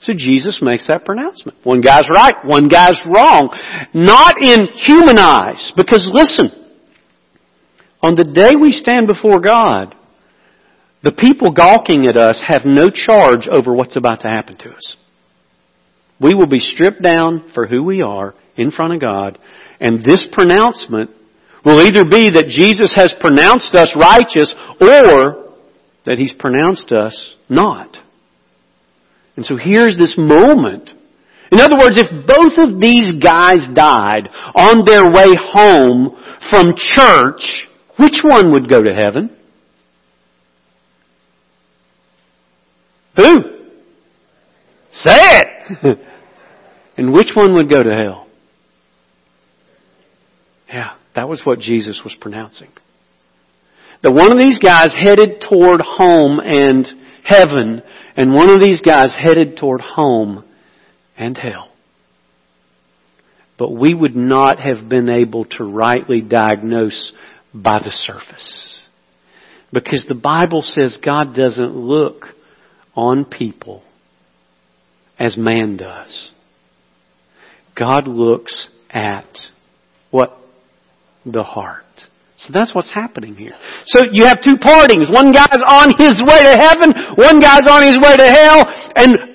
So 0.00 0.12
Jesus 0.16 0.58
makes 0.60 0.88
that 0.88 1.04
pronouncement. 1.04 1.58
One 1.62 1.80
guy's 1.80 2.08
right, 2.12 2.34
one 2.44 2.68
guy's 2.68 3.00
wrong. 3.06 3.56
Not 3.94 4.42
in 4.42 4.66
human 4.74 5.18
eyes, 5.18 5.72
because 5.76 6.08
listen, 6.12 6.50
on 8.02 8.16
the 8.16 8.24
day 8.24 8.54
we 8.60 8.72
stand 8.72 9.06
before 9.06 9.40
God, 9.40 9.94
the 11.02 11.12
people 11.12 11.52
gawking 11.52 12.06
at 12.06 12.16
us 12.16 12.40
have 12.46 12.62
no 12.64 12.88
charge 12.90 13.48
over 13.50 13.74
what's 13.74 13.96
about 13.96 14.20
to 14.20 14.28
happen 14.28 14.56
to 14.58 14.70
us. 14.70 14.96
We 16.20 16.34
will 16.34 16.46
be 16.46 16.60
stripped 16.60 17.02
down 17.02 17.50
for 17.54 17.66
who 17.66 17.82
we 17.82 18.02
are 18.02 18.34
in 18.56 18.70
front 18.70 18.94
of 18.94 19.00
God, 19.00 19.38
and 19.80 20.04
this 20.04 20.26
pronouncement 20.30 21.10
will 21.64 21.80
either 21.80 22.04
be 22.04 22.30
that 22.30 22.46
Jesus 22.48 22.94
has 22.94 23.14
pronounced 23.20 23.74
us 23.74 23.94
righteous 23.98 24.54
or 24.80 25.54
that 26.06 26.18
He's 26.18 26.34
pronounced 26.38 26.92
us 26.92 27.36
not. 27.48 27.96
And 29.36 29.44
so 29.44 29.56
here's 29.56 29.96
this 29.96 30.14
moment. 30.16 30.90
In 31.50 31.60
other 31.60 31.76
words, 31.78 32.00
if 32.00 32.26
both 32.26 32.56
of 32.58 32.80
these 32.80 33.22
guys 33.22 33.66
died 33.74 34.28
on 34.54 34.84
their 34.84 35.04
way 35.04 35.34
home 35.36 36.16
from 36.50 36.74
church, 36.76 37.68
which 37.98 38.20
one 38.22 38.52
would 38.52 38.68
go 38.70 38.82
to 38.82 38.94
heaven? 38.94 39.36
Who? 43.16 43.40
Say 44.92 45.18
it! 45.18 45.98
and 46.96 47.12
which 47.12 47.30
one 47.34 47.54
would 47.54 47.70
go 47.72 47.82
to 47.82 47.90
hell? 47.90 48.26
Yeah, 50.68 50.94
that 51.14 51.28
was 51.28 51.42
what 51.44 51.58
Jesus 51.58 52.00
was 52.04 52.16
pronouncing. 52.20 52.70
That 54.02 54.12
one 54.12 54.32
of 54.32 54.38
these 54.38 54.58
guys 54.58 54.92
headed 54.94 55.44
toward 55.48 55.80
home 55.80 56.40
and 56.40 56.86
heaven, 57.24 57.82
and 58.16 58.34
one 58.34 58.48
of 58.48 58.60
these 58.60 58.80
guys 58.80 59.14
headed 59.16 59.56
toward 59.56 59.80
home 59.80 60.44
and 61.16 61.36
hell. 61.36 61.72
But 63.58 63.72
we 63.72 63.94
would 63.94 64.16
not 64.16 64.58
have 64.58 64.88
been 64.88 65.08
able 65.08 65.44
to 65.44 65.64
rightly 65.64 66.20
diagnose 66.20 67.12
by 67.54 67.78
the 67.78 67.90
surface. 67.90 68.80
Because 69.72 70.04
the 70.08 70.14
Bible 70.14 70.62
says 70.62 70.98
God 71.02 71.34
doesn't 71.34 71.76
look 71.76 72.24
on 72.94 73.24
people 73.24 73.82
as 75.18 75.36
man 75.36 75.76
does. 75.76 76.32
God 77.78 78.06
looks 78.06 78.68
at 78.90 79.26
what? 80.10 80.36
The 81.24 81.42
heart. 81.42 81.84
So 82.36 82.50
that's 82.52 82.74
what's 82.74 82.92
happening 82.92 83.36
here. 83.36 83.56
So 83.86 84.02
you 84.10 84.24
have 84.24 84.42
two 84.42 84.56
partings. 84.56 85.08
One 85.08 85.32
guy's 85.32 85.62
on 85.64 85.90
his 85.96 86.20
way 86.26 86.42
to 86.42 86.56
heaven, 86.58 86.92
one 87.14 87.40
guy's 87.40 87.68
on 87.70 87.86
his 87.86 87.96
way 88.02 88.16
to 88.16 88.26
hell, 88.28 88.62
and 88.96 89.32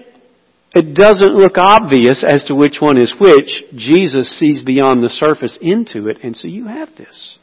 it 0.73 0.93
doesn't 0.93 1.33
look 1.33 1.57
obvious 1.57 2.23
as 2.27 2.43
to 2.45 2.55
which 2.55 2.77
one 2.79 3.01
is 3.01 3.15
which. 3.19 3.63
Jesus 3.75 4.37
sees 4.37 4.61
beyond 4.61 5.03
the 5.03 5.09
surface 5.09 5.57
into 5.61 6.09
it, 6.09 6.17
and 6.21 6.35
so 6.35 6.47
you 6.47 6.67
have 6.67 6.89
this. 6.97 7.39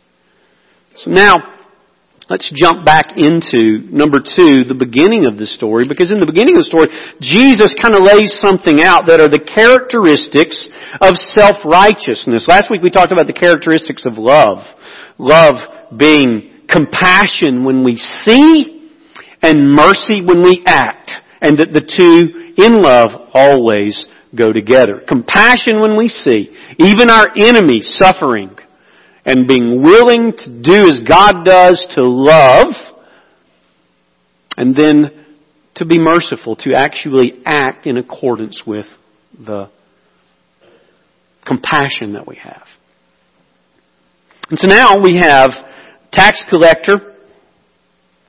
So 0.97 1.11
now, 1.11 1.37
Let's 2.31 2.51
jump 2.57 2.87
back 2.87 3.21
into 3.21 3.85
number 3.93 4.17
two, 4.17 4.65
the 4.65 4.77
beginning 4.79 5.27
of 5.29 5.37
the 5.37 5.45
story, 5.45 5.85
because 5.87 6.09
in 6.09 6.21
the 6.21 6.31
beginning 6.31 6.57
of 6.57 6.65
the 6.65 6.73
story, 6.73 6.89
Jesus 7.21 7.77
kind 7.77 7.93
of 7.93 8.01
lays 8.01 8.33
something 8.41 8.81
out 8.81 9.05
that 9.13 9.21
are 9.21 9.29
the 9.29 9.45
characteristics 9.45 10.57
of 11.05 11.21
self-righteousness. 11.21 12.49
Last 12.49 12.73
week 12.73 12.81
we 12.81 12.89
talked 12.89 13.13
about 13.13 13.29
the 13.29 13.37
characteristics 13.37 14.09
of 14.09 14.17
love. 14.17 14.65
Love 15.21 15.61
being 15.93 16.65
compassion 16.65 17.61
when 17.61 17.85
we 17.85 18.01
see 18.25 18.89
and 19.45 19.69
mercy 19.69 20.25
when 20.25 20.41
we 20.41 20.65
act. 20.65 21.13
And 21.45 21.61
that 21.61 21.77
the 21.77 21.85
two 21.85 22.57
in 22.57 22.81
love 22.81 23.29
always 23.37 24.01
go 24.33 24.49
together. 24.49 25.05
Compassion 25.07 25.85
when 25.85 25.93
we 26.01 26.09
see, 26.09 26.49
even 26.81 27.11
our 27.11 27.29
enemy 27.37 27.85
suffering 27.85 28.57
and 29.25 29.49
being 29.49 29.83
willing 29.83 30.33
to 30.33 30.63
do 30.63 30.85
as 30.85 31.01
God 31.09 31.45
does 31.45 31.87
to 31.95 32.03
love 32.03 32.75
and 34.57 34.77
then 34.77 35.25
to 35.77 35.85
be 35.85 35.99
merciful, 35.99 36.57
to 36.57 36.75
actually 36.75 37.43
act 37.45 37.87
in 37.87 37.97
accordance 37.97 38.63
with 38.67 38.87
the 39.39 39.71
compassion 41.45 42.13
that 42.13 42.27
we 42.27 42.37
have. 42.37 42.67
And 44.51 44.59
so 44.59 44.69
now 44.69 45.03
we 45.03 45.17
have 45.17 45.51
tax 46.13 46.43
collector 46.49 47.17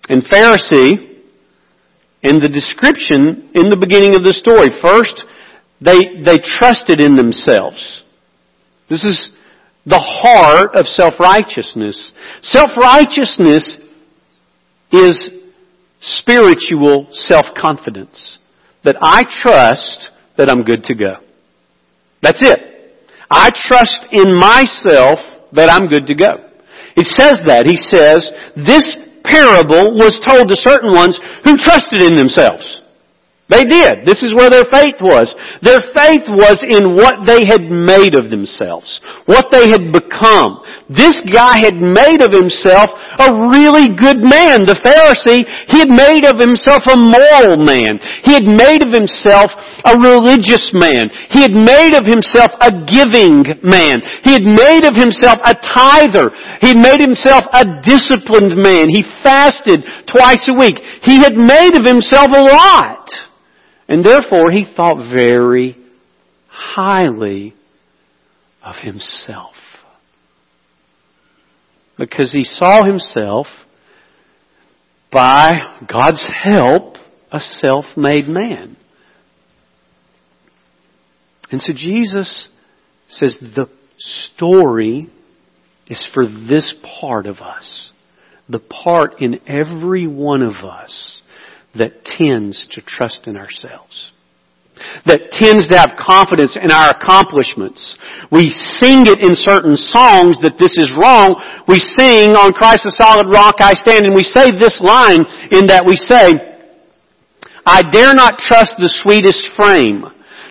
and 0.09 0.23
Pharisee 0.23 1.15
in 2.23 2.39
the 2.39 2.49
description 2.51 3.51
in 3.53 3.69
the 3.69 3.77
beginning 3.77 4.15
of 4.15 4.23
the 4.23 4.33
story. 4.33 4.67
First, 4.81 5.23
they, 5.81 5.99
they 6.25 6.39
trusted 6.39 6.99
in 6.99 7.15
themselves. 7.15 8.03
This 8.89 9.03
is 9.03 9.29
the 9.85 9.99
heart 9.99 10.75
of 10.75 10.87
self-righteousness. 10.87 12.13
Self-righteousness 12.41 13.77
is 14.91 15.29
spiritual 16.01 17.07
self-confidence. 17.11 18.39
That 18.83 18.97
I 19.01 19.23
trust 19.41 20.09
that 20.37 20.49
I'm 20.49 20.63
good 20.63 20.83
to 20.85 20.95
go. 20.95 21.15
That's 22.21 22.41
it. 22.41 22.59
I 23.29 23.49
trust 23.53 24.07
in 24.11 24.37
myself 24.37 25.19
that 25.53 25.69
I'm 25.69 25.87
good 25.87 26.07
to 26.07 26.15
go. 26.15 26.49
He 26.95 27.03
says 27.03 27.39
that. 27.47 27.65
He 27.65 27.77
says, 27.77 28.31
this 28.55 28.95
parable 29.23 29.97
was 29.97 30.21
told 30.27 30.47
to 30.49 30.55
certain 30.55 30.93
ones 30.93 31.19
who 31.43 31.57
trusted 31.57 32.01
in 32.01 32.15
themselves. 32.15 32.81
They 33.45 33.61
did. 33.61 34.09
This 34.09 34.25
is 34.25 34.33
where 34.33 34.49
their 34.49 34.65
faith 34.73 34.97
was. 35.05 35.29
Their 35.61 35.77
faith 35.93 36.25
was 36.33 36.57
in 36.65 36.97
what 36.97 37.29
they 37.29 37.45
had 37.45 37.69
made 37.69 38.17
of 38.17 38.33
themselves. 38.33 38.89
What 39.29 39.53
they 39.53 39.69
had 39.69 39.93
become. 39.93 40.65
This 40.89 41.21
guy 41.29 41.61
had 41.61 41.77
made 41.77 42.25
of 42.25 42.33
himself 42.33 42.89
a 43.21 43.29
really 43.53 43.93
good 43.93 44.25
man. 44.25 44.65
The 44.65 44.81
Pharisee, 44.81 45.45
he 45.69 45.77
had 45.77 45.93
made 45.93 46.25
of 46.25 46.41
himself 46.41 46.89
a 46.89 46.97
moral 46.97 47.61
man. 47.61 48.01
He 48.25 48.33
had 48.33 48.49
made 48.49 48.81
of 48.81 48.89
himself 48.89 49.53
a 49.85 49.93
religious 49.93 50.65
man. 50.73 51.13
He 51.29 51.45
had 51.45 51.53
made 51.53 51.93
of 51.93 52.09
himself 52.09 52.49
a 52.65 52.73
giving 52.89 53.45
man. 53.61 54.01
He 54.25 54.33
had 54.33 54.45
made 54.45 54.89
of 54.89 54.97
himself 54.97 55.37
a 55.45 55.53
tither. 55.53 56.33
He 56.65 56.73
had 56.73 56.81
made 56.81 56.97
himself 56.97 57.45
a 57.53 57.61
disciplined 57.85 58.57
man. 58.57 58.89
He 58.89 59.05
fasted 59.21 59.85
twice 60.09 60.41
a 60.49 60.57
week. 60.57 60.81
He 61.05 61.21
had 61.21 61.37
made 61.37 61.77
of 61.77 61.85
himself 61.85 62.33
a 62.33 62.41
lot. 62.41 63.05
And 63.87 64.03
therefore 64.03 64.51
he 64.51 64.65
thought 64.75 65.11
very 65.13 65.77
highly 66.47 67.53
of 68.63 68.75
himself. 68.81 69.53
Because 71.97 72.33
he 72.33 72.43
saw 72.43 72.83
himself, 72.83 73.47
by 75.11 75.77
God's 75.87 76.29
help, 76.43 76.95
a 77.31 77.39
self-made 77.39 78.27
man. 78.27 78.75
And 81.51 81.61
so 81.61 81.71
Jesus 81.73 82.49
says 83.07 83.37
the 83.39 83.69
story 83.97 85.09
is 85.87 86.09
for 86.13 86.25
this 86.25 86.75
part 86.99 87.27
of 87.27 87.37
us. 87.37 87.91
The 88.49 88.59
part 88.59 89.21
in 89.21 89.39
every 89.47 90.05
one 90.05 90.41
of 90.41 90.65
us 90.65 91.21
that 91.77 92.03
tends 92.05 92.67
to 92.71 92.81
trust 92.81 93.27
in 93.27 93.37
ourselves. 93.37 94.11
That 95.05 95.31
tends 95.31 95.71
to 95.71 95.77
have 95.79 95.95
confidence 95.95 96.59
in 96.59 96.67
our 96.69 96.91
accomplishments. 96.91 97.95
We 98.31 98.51
sing 98.51 99.07
it 99.07 99.23
in 99.23 99.31
certain 99.31 99.79
songs 99.79 100.35
that 100.43 100.59
this 100.59 100.75
is 100.75 100.91
wrong. 100.99 101.39
We 101.67 101.79
sing 101.79 102.35
on 102.35 102.51
Christ 102.51 102.83
the 102.83 102.91
solid 102.91 103.31
rock 103.31 103.63
I 103.63 103.73
stand 103.79 104.03
and 104.03 104.15
we 104.15 104.27
say 104.27 104.51
this 104.51 104.83
line 104.83 105.23
in 105.55 105.71
that 105.71 105.87
we 105.87 105.95
say, 105.95 106.35
I 107.65 107.87
dare 107.87 108.13
not 108.13 108.37
trust 108.37 108.75
the 108.77 108.91
sweetest 109.01 109.55
frame. 109.55 110.03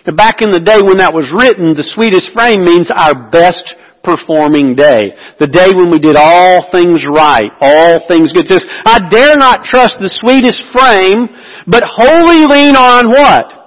Now 0.05 0.13
back 0.17 0.41
in 0.41 0.49
the 0.49 0.61
day 0.61 0.81
when 0.81 0.97
that 0.97 1.13
was 1.13 1.29
written, 1.29 1.77
the 1.77 1.85
sweetest 1.85 2.33
frame 2.33 2.65
means 2.65 2.89
our 2.89 3.29
best 3.29 3.77
performing 4.05 4.77
day. 4.77 5.17
The 5.41 5.49
day 5.49 5.73
when 5.73 5.89
we 5.89 5.97
did 5.99 6.15
all 6.15 6.69
things 6.71 7.01
right, 7.03 7.49
all 7.59 8.05
things 8.07 8.31
good. 8.31 8.45
It 8.45 8.61
says, 8.61 8.65
I 8.85 9.09
dare 9.09 9.35
not 9.35 9.65
trust 9.65 9.97
the 9.97 10.13
sweetest 10.13 10.61
frame, 10.69 11.27
but 11.65 11.83
wholly 11.83 12.45
lean 12.45 12.77
on 12.77 13.09
what? 13.09 13.65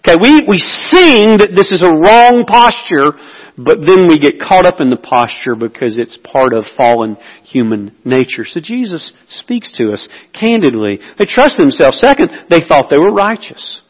Okay, 0.00 0.16
we, 0.20 0.44
we 0.48 0.58
sing 0.58 1.40
that 1.40 1.52
this 1.56 1.72
is 1.72 1.82
a 1.84 1.92
wrong 1.92 2.44
posture, 2.48 3.16
but 3.56 3.84
then 3.84 4.08
we 4.08 4.16
get 4.16 4.40
caught 4.40 4.64
up 4.64 4.80
in 4.80 4.88
the 4.88 4.96
posture 4.96 5.54
because 5.56 5.98
it's 5.98 6.16
part 6.24 6.54
of 6.54 6.64
fallen 6.76 7.16
human 7.44 7.92
nature. 8.04 8.44
So 8.44 8.60
Jesus 8.60 9.12
speaks 9.28 9.72
to 9.76 9.92
us 9.92 10.08
candidly. 10.32 11.00
They 11.18 11.26
trust 11.26 11.58
themselves. 11.58 12.00
Second, 12.00 12.48
they 12.48 12.60
thought 12.60 12.88
they 12.88 12.96
were 12.96 13.12
righteous. 13.12 13.80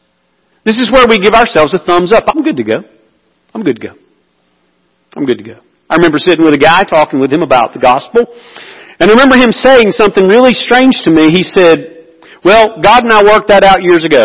This 0.64 0.78
is 0.78 0.90
where 0.92 1.06
we 1.08 1.18
give 1.18 1.34
ourselves 1.34 1.74
a 1.74 1.78
thumbs 1.78 2.12
up. 2.12 2.24
I'm 2.26 2.42
good 2.42 2.56
to 2.56 2.64
go. 2.64 2.78
I'm 3.54 3.62
good 3.62 3.80
to 3.80 3.88
go. 3.88 3.94
I'm 5.16 5.24
good 5.26 5.38
to 5.38 5.44
go. 5.44 5.58
I 5.88 5.96
remember 5.96 6.18
sitting 6.18 6.44
with 6.44 6.54
a 6.54 6.58
guy 6.58 6.84
talking 6.84 7.20
with 7.20 7.32
him 7.32 7.42
about 7.42 7.72
the 7.72 7.80
gospel. 7.80 8.26
And 9.00 9.10
I 9.10 9.12
remember 9.12 9.36
him 9.36 9.50
saying 9.50 9.90
something 9.90 10.24
really 10.28 10.54
strange 10.54 10.94
to 11.04 11.10
me. 11.10 11.30
He 11.30 11.42
said, 11.42 12.06
well, 12.44 12.80
God 12.82 13.02
and 13.02 13.12
I 13.12 13.24
worked 13.24 13.48
that 13.48 13.64
out 13.64 13.82
years 13.82 14.04
ago. 14.04 14.24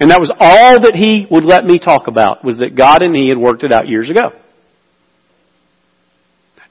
And 0.00 0.10
that 0.10 0.20
was 0.20 0.32
all 0.38 0.80
that 0.82 0.94
he 0.94 1.26
would 1.30 1.44
let 1.44 1.64
me 1.64 1.78
talk 1.78 2.06
about, 2.06 2.44
was 2.44 2.56
that 2.58 2.76
God 2.76 3.02
and 3.02 3.14
he 3.14 3.28
had 3.28 3.36
worked 3.36 3.64
it 3.64 3.72
out 3.72 3.88
years 3.88 4.08
ago. 4.08 4.30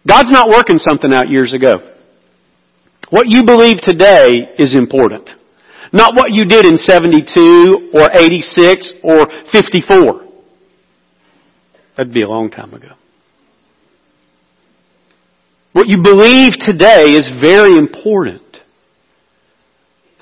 God's 0.07 0.31
not 0.31 0.47
working 0.49 0.77
something 0.77 1.13
out 1.13 1.29
years 1.29 1.53
ago. 1.53 1.93
What 3.09 3.27
you 3.27 3.43
believe 3.45 3.77
today 3.81 4.55
is 4.57 4.75
important. 4.75 5.29
Not 5.93 6.15
what 6.15 6.31
you 6.31 6.45
did 6.45 6.65
in 6.65 6.77
72 6.77 7.91
or 7.93 8.09
86 8.11 8.93
or 9.03 9.27
54. 9.51 10.26
That'd 11.97 12.13
be 12.13 12.21
a 12.21 12.29
long 12.29 12.51
time 12.51 12.73
ago. 12.73 12.91
What 15.73 15.89
you 15.89 16.01
believe 16.01 16.51
today 16.59 17.13
is 17.13 17.27
very 17.41 17.75
important. 17.75 18.41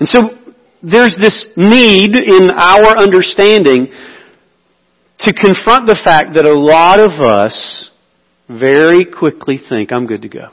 And 0.00 0.08
so 0.08 0.20
there's 0.82 1.16
this 1.20 1.46
need 1.56 2.16
in 2.16 2.50
our 2.54 2.98
understanding 2.98 3.88
to 5.20 5.32
confront 5.32 5.86
the 5.86 5.98
fact 6.04 6.34
that 6.34 6.44
a 6.44 6.52
lot 6.52 6.98
of 6.98 7.10
us 7.20 7.90
very 8.48 9.06
quickly 9.06 9.60
think, 9.68 9.92
I'm 9.92 10.06
good 10.06 10.22
to 10.22 10.28
go 10.28 10.48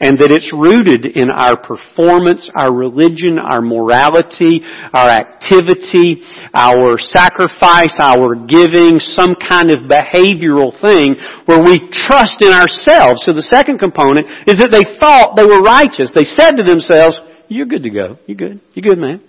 and 0.00 0.20
that 0.20 0.28
it's 0.28 0.52
rooted 0.52 1.08
in 1.08 1.32
our 1.32 1.56
performance, 1.56 2.50
our 2.52 2.68
religion, 2.68 3.40
our 3.40 3.64
morality, 3.64 4.60
our 4.92 5.08
activity, 5.08 6.20
our 6.52 7.00
sacrifice, 7.00 7.96
our 7.96 8.36
giving, 8.36 9.00
some 9.00 9.32
kind 9.40 9.72
of 9.72 9.88
behavioral 9.88 10.68
thing 10.84 11.16
where 11.48 11.64
we 11.64 11.80
trust 11.88 12.44
in 12.44 12.52
ourselves. 12.52 13.24
So 13.24 13.32
the 13.32 13.48
second 13.48 13.80
component 13.80 14.28
is 14.44 14.60
that 14.60 14.68
they 14.68 14.84
thought 15.00 15.32
they 15.32 15.48
were 15.48 15.64
righteous. 15.64 16.12
They 16.12 16.28
said 16.28 16.60
to 16.60 16.64
themselves, 16.64 17.16
you're 17.48 17.66
good 17.66 17.84
to 17.84 17.90
go. 17.90 18.18
You're 18.26 18.36
good. 18.36 18.60
You're 18.74 18.94
good, 18.94 19.00
man. 19.00 19.24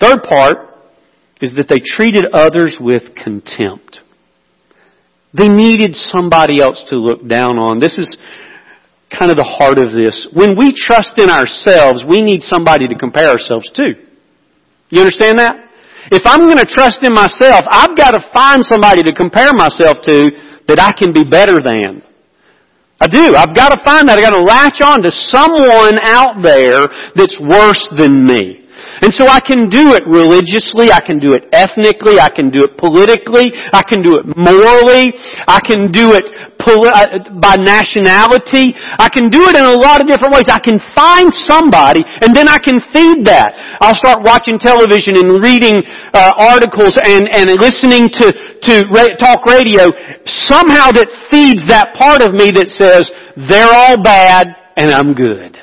Third 0.00 0.22
part 0.28 0.68
is 1.40 1.54
that 1.56 1.66
they 1.68 1.80
treated 1.80 2.26
others 2.32 2.76
with 2.80 3.14
contempt. 3.16 4.00
They 5.32 5.48
needed 5.48 5.94
somebody 5.94 6.60
else 6.60 6.84
to 6.90 6.96
look 6.96 7.26
down 7.26 7.56
on. 7.58 7.78
This 7.78 7.96
is 7.96 8.18
kind 9.12 9.30
of 9.30 9.36
the 9.36 9.44
heart 9.44 9.78
of 9.78 9.92
this. 9.92 10.26
When 10.32 10.56
we 10.56 10.72
trust 10.72 11.18
in 11.18 11.28
ourselves, 11.30 12.02
we 12.02 12.22
need 12.22 12.42
somebody 12.42 12.88
to 12.88 12.96
compare 12.96 13.28
ourselves 13.28 13.70
to. 13.76 13.94
You 14.90 15.00
understand 15.00 15.38
that? 15.38 15.68
If 16.10 16.22
I'm 16.26 16.40
going 16.40 16.58
to 16.58 16.66
trust 16.66 17.04
in 17.04 17.12
myself, 17.12 17.64
I've 17.70 17.96
got 17.96 18.12
to 18.12 18.22
find 18.32 18.64
somebody 18.64 19.02
to 19.04 19.12
compare 19.14 19.52
myself 19.54 20.02
to 20.08 20.30
that 20.66 20.80
I 20.80 20.92
can 20.92 21.12
be 21.12 21.22
better 21.22 21.58
than. 21.62 22.02
I 23.00 23.06
do. 23.06 23.34
I've 23.34 23.54
got 23.54 23.70
to 23.70 23.82
find 23.84 24.08
that. 24.08 24.18
I've 24.18 24.24
got 24.24 24.38
to 24.38 24.42
latch 24.42 24.78
on 24.82 25.02
to 25.02 25.10
someone 25.10 25.98
out 26.02 26.42
there 26.42 26.86
that's 27.14 27.38
worse 27.38 27.82
than 27.98 28.24
me. 28.24 28.61
And 29.00 29.14
so 29.14 29.26
I 29.26 29.40
can 29.40 29.72
do 29.72 29.96
it 29.96 30.04
religiously, 30.04 30.92
I 30.92 31.00
can 31.00 31.18
do 31.18 31.32
it 31.32 31.48
ethnically, 31.52 32.20
I 32.20 32.28
can 32.28 32.50
do 32.50 32.64
it 32.64 32.76
politically, 32.76 33.48
I 33.72 33.82
can 33.82 34.02
do 34.02 34.20
it 34.20 34.28
morally, 34.36 35.16
I 35.48 35.58
can 35.64 35.90
do 35.90 36.12
it 36.12 36.26
uh, 36.62 37.40
by 37.40 37.56
nationality, 37.58 38.76
I 38.76 39.08
can 39.08 39.30
do 39.30 39.42
it 39.50 39.56
in 39.56 39.64
a 39.64 39.74
lot 39.74 40.00
of 40.00 40.06
different 40.06 40.34
ways. 40.34 40.46
I 40.46 40.62
can 40.62 40.78
find 40.94 41.26
somebody 41.32 42.04
and 42.04 42.30
then 42.36 42.46
I 42.46 42.58
can 42.58 42.78
feed 42.92 43.26
that. 43.26 43.78
I'll 43.80 43.98
start 43.98 44.22
watching 44.22 44.58
television 44.58 45.16
and 45.18 45.42
reading 45.42 45.80
uh, 46.14 46.32
articles 46.38 46.94
and, 47.02 47.26
and 47.32 47.50
listening 47.58 48.12
to, 48.20 48.26
to 48.30 48.72
ra- 48.94 49.16
talk 49.18 49.46
radio 49.46 49.90
somehow 50.24 50.92
that 50.94 51.08
feeds 51.30 51.66
that 51.66 51.94
part 51.98 52.22
of 52.22 52.32
me 52.32 52.50
that 52.52 52.68
says, 52.70 53.10
they're 53.48 53.72
all 53.72 54.00
bad 54.02 54.46
and 54.76 54.90
I'm 54.90 55.14
good. 55.14 55.61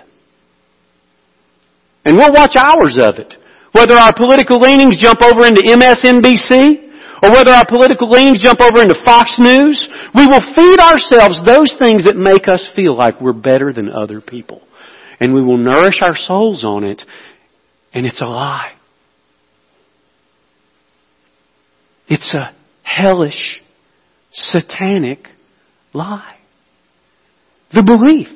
And 2.09 2.17
we'll 2.17 2.33
watch 2.33 2.55
hours 2.57 2.97
of 2.97 3.21
it. 3.21 3.35
Whether 3.71 3.93
our 3.93 4.11
political 4.11 4.59
leanings 4.59 4.97
jump 4.99 5.21
over 5.21 5.45
into 5.45 5.61
MSNBC, 5.61 6.89
or 7.21 7.29
whether 7.29 7.51
our 7.51 7.67
political 7.67 8.09
leanings 8.09 8.41
jump 8.41 8.59
over 8.61 8.81
into 8.81 8.95
Fox 9.05 9.31
News, 9.37 9.87
we 10.15 10.25
will 10.25 10.41
feed 10.55 10.79
ourselves 10.79 11.39
those 11.45 11.71
things 11.77 12.05
that 12.05 12.17
make 12.17 12.47
us 12.47 12.67
feel 12.75 12.97
like 12.97 13.21
we're 13.21 13.31
better 13.31 13.71
than 13.71 13.91
other 13.91 14.21
people. 14.21 14.63
And 15.19 15.35
we 15.35 15.43
will 15.43 15.59
nourish 15.59 15.99
our 16.01 16.15
souls 16.15 16.63
on 16.65 16.83
it, 16.83 17.03
and 17.93 18.07
it's 18.07 18.21
a 18.21 18.25
lie. 18.25 18.71
It's 22.07 22.33
a 22.33 22.55
hellish, 22.81 23.61
satanic 24.31 25.27
lie. 25.93 26.37
The 27.71 27.83
belief 27.83 28.29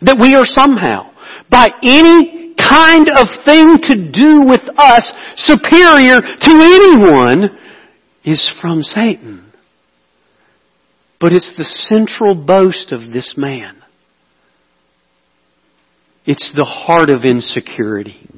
that 0.00 0.16
we 0.20 0.36
are 0.36 0.44
somehow, 0.44 1.10
by 1.50 1.66
any 1.82 2.37
kind 2.68 3.08
of 3.16 3.28
thing 3.44 3.78
to 3.82 4.10
do 4.12 4.42
with 4.42 4.62
us 4.76 5.12
superior 5.36 6.20
to 6.20 6.50
anyone 6.50 7.58
is 8.24 8.50
from 8.60 8.82
Satan. 8.82 9.52
But 11.20 11.32
it's 11.32 11.52
the 11.56 11.64
central 11.64 12.34
boast 12.34 12.92
of 12.92 13.12
this 13.12 13.34
man. 13.36 13.82
It's 16.26 16.52
the 16.54 16.64
heart 16.64 17.08
of 17.08 17.24
insecurity. 17.24 18.28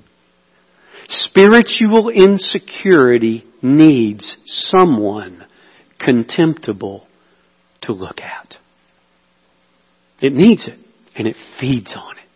Spiritual 1.09 2.09
insecurity 2.09 3.45
needs 3.63 4.37
someone 4.47 5.45
contemptible 5.99 7.07
to 7.83 7.93
look 7.93 8.21
at. 8.21 8.55
It 10.21 10.33
needs 10.33 10.69
it. 10.69 10.79
and 11.17 11.27
it 11.27 11.37
feeds 11.61 11.95
on 11.97 12.17
it. 12.17 12.30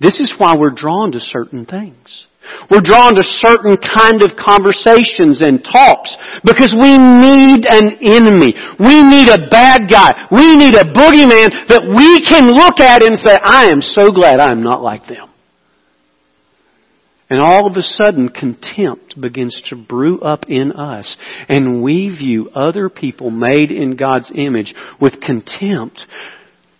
This 0.00 0.20
is 0.20 0.34
why 0.38 0.52
we're 0.56 0.74
drawn 0.74 1.12
to 1.12 1.20
certain 1.20 1.64
things. 1.64 2.26
We're 2.70 2.84
drawn 2.84 3.14
to 3.16 3.24
certain 3.24 3.76
kind 3.76 4.22
of 4.22 4.36
conversations 4.38 5.42
and 5.42 5.64
talks 5.64 6.14
because 6.44 6.74
we 6.78 6.96
need 6.96 7.66
an 7.66 7.98
enemy. 8.00 8.54
We 8.78 9.02
need 9.02 9.28
a 9.28 9.48
bad 9.50 9.90
guy. 9.90 10.28
We 10.30 10.56
need 10.56 10.74
a 10.74 10.84
boogeyman 10.84 11.68
that 11.68 11.82
we 11.86 12.22
can 12.22 12.46
look 12.46 12.78
at 12.78 13.02
and 13.02 13.18
say, 13.18 13.36
I 13.42 13.66
am 13.70 13.80
so 13.80 14.12
glad 14.12 14.40
I 14.40 14.52
am 14.52 14.62
not 14.62 14.82
like 14.82 15.06
them. 15.06 15.30
And 17.28 17.40
all 17.40 17.68
of 17.68 17.76
a 17.76 17.82
sudden, 17.82 18.28
contempt 18.28 19.20
begins 19.20 19.60
to 19.68 19.76
brew 19.76 20.20
up 20.20 20.44
in 20.48 20.70
us, 20.70 21.16
and 21.48 21.82
we 21.82 22.08
view 22.16 22.50
other 22.50 22.88
people 22.88 23.30
made 23.32 23.72
in 23.72 23.96
God's 23.96 24.30
image 24.32 24.72
with 25.00 25.20
contempt 25.20 26.06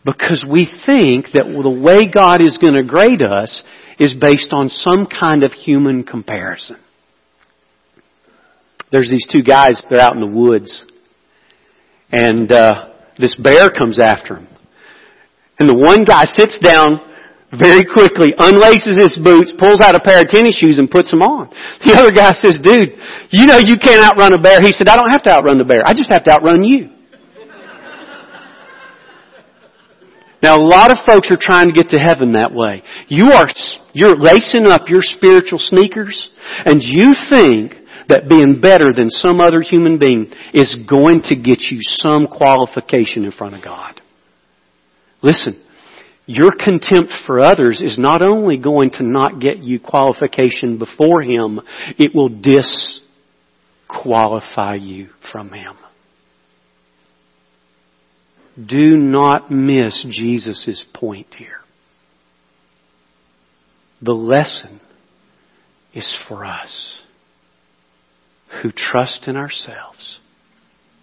because 0.07 0.47
we 0.49 0.71
think 0.87 1.35
that 1.35 1.51
the 1.51 1.69
way 1.83 2.07
God 2.07 2.41
is 2.41 2.59
going 2.63 2.75
to 2.75 2.85
grade 2.85 3.23
us 3.23 3.65
is 3.99 4.15
based 4.15 4.53
on 4.53 4.69
some 4.69 5.07
kind 5.11 5.43
of 5.43 5.51
human 5.51 6.05
comparison. 6.05 6.79
There's 8.93 9.11
these 9.11 9.27
two 9.27 9.43
guys, 9.43 9.83
they're 9.91 10.01
out 10.01 10.15
in 10.15 10.21
the 10.21 10.31
woods, 10.31 10.85
and 12.13 12.51
uh, 12.53 12.95
this 13.19 13.35
bear 13.35 13.69
comes 13.69 13.99
after 13.99 14.37
him. 14.37 14.47
And 15.59 15.69
the 15.69 15.75
one 15.75 16.05
guy 16.05 16.23
sits 16.39 16.57
down 16.63 17.01
very 17.51 17.83
quickly, 17.83 18.31
unlaces 18.39 18.95
his 18.95 19.19
boots, 19.19 19.53
pulls 19.59 19.81
out 19.81 19.97
a 19.97 20.01
pair 20.01 20.21
of 20.21 20.29
tennis 20.29 20.57
shoes 20.57 20.79
and 20.79 20.89
puts 20.89 21.11
them 21.11 21.23
on. 21.23 21.51
The 21.85 21.99
other 21.99 22.13
guy 22.15 22.31
says, 22.39 22.61
dude, 22.63 22.95
you 23.31 23.47
know 23.47 23.59
you 23.59 23.75
can't 23.75 24.05
outrun 24.07 24.35
a 24.35 24.39
bear. 24.39 24.61
He 24.61 24.71
said, 24.71 24.87
I 24.87 24.95
don't 24.95 25.11
have 25.11 25.25
to 25.25 25.31
outrun 25.31 25.59
the 25.59 25.65
bear. 25.65 25.83
I 25.85 25.95
just 25.95 26.13
have 26.13 26.23
to 26.25 26.31
outrun 26.31 26.63
you. 26.63 26.96
Now 30.43 30.57
a 30.57 30.63
lot 30.63 30.91
of 30.91 30.99
folks 31.07 31.31
are 31.31 31.39
trying 31.41 31.67
to 31.67 31.73
get 31.73 31.89
to 31.91 31.99
heaven 31.99 32.33
that 32.33 32.53
way. 32.53 32.83
You 33.09 33.33
are, 33.33 33.47
you're 33.93 34.17
lacing 34.17 34.67
up 34.67 34.89
your 34.89 35.01
spiritual 35.03 35.59
sneakers 35.59 36.31
and 36.65 36.83
you 36.83 37.09
think 37.31 37.73
that 38.09 38.29
being 38.29 38.61
better 38.61 38.93
than 38.95 39.11
some 39.11 39.41
other 39.41 39.61
human 39.61 39.99
being 39.99 40.33
is 40.55 40.77
going 40.89 41.23
to 41.25 41.35
get 41.35 41.61
you 41.71 41.79
some 41.81 42.27
qualification 42.27 43.25
in 43.25 43.33
front 43.33 43.57
of 43.57 43.65
God. 43.65 44.01
Listen, 45.23 45.61
your 46.27 46.53
contempt 46.53 47.13
for 47.27 47.41
others 47.41 47.81
is 47.81 47.99
not 47.99 48.21
only 48.23 48.59
going 48.59 48.91
to 48.91 49.03
not 49.03 49.41
get 49.41 49.59
you 49.59 49.81
qualification 49.81 50.79
before 50.79 51.23
Him, 51.23 51.61
it 51.99 52.15
will 52.15 52.29
disqualify 53.89 54.75
you 54.75 55.09
from 55.33 55.51
Him. 55.53 55.77
Do 58.57 58.97
not 58.97 59.51
miss 59.51 60.07
Jesus' 60.09 60.85
point 60.95 61.35
here. 61.35 61.61
The 64.01 64.13
lesson 64.13 64.81
is 65.95 66.19
for 66.29 66.45
us 66.45 67.03
who 68.63 68.71
trust 68.73 69.27
in 69.27 69.37
ourselves 69.37 70.19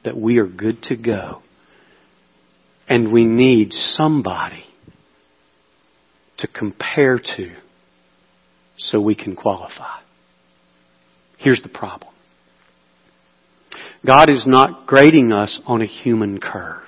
that 0.04 0.18
we 0.18 0.38
are 0.38 0.48
good 0.48 0.82
to 0.84 0.96
go 0.96 1.42
and 2.88 3.12
we 3.12 3.26
need 3.26 3.72
somebody 3.72 4.64
to 6.40 6.48
compare 6.48 7.20
to 7.20 7.56
so 8.78 9.00
we 9.00 9.16
can 9.16 9.36
qualify. 9.36 10.00
Here's 11.38 11.62
the 11.62 11.70
problem. 11.70 12.14
God 14.06 14.30
is 14.30 14.44
not 14.46 14.86
grading 14.86 15.32
us 15.32 15.60
on 15.66 15.82
a 15.82 15.86
human 15.86 16.40
curve. 16.40 16.82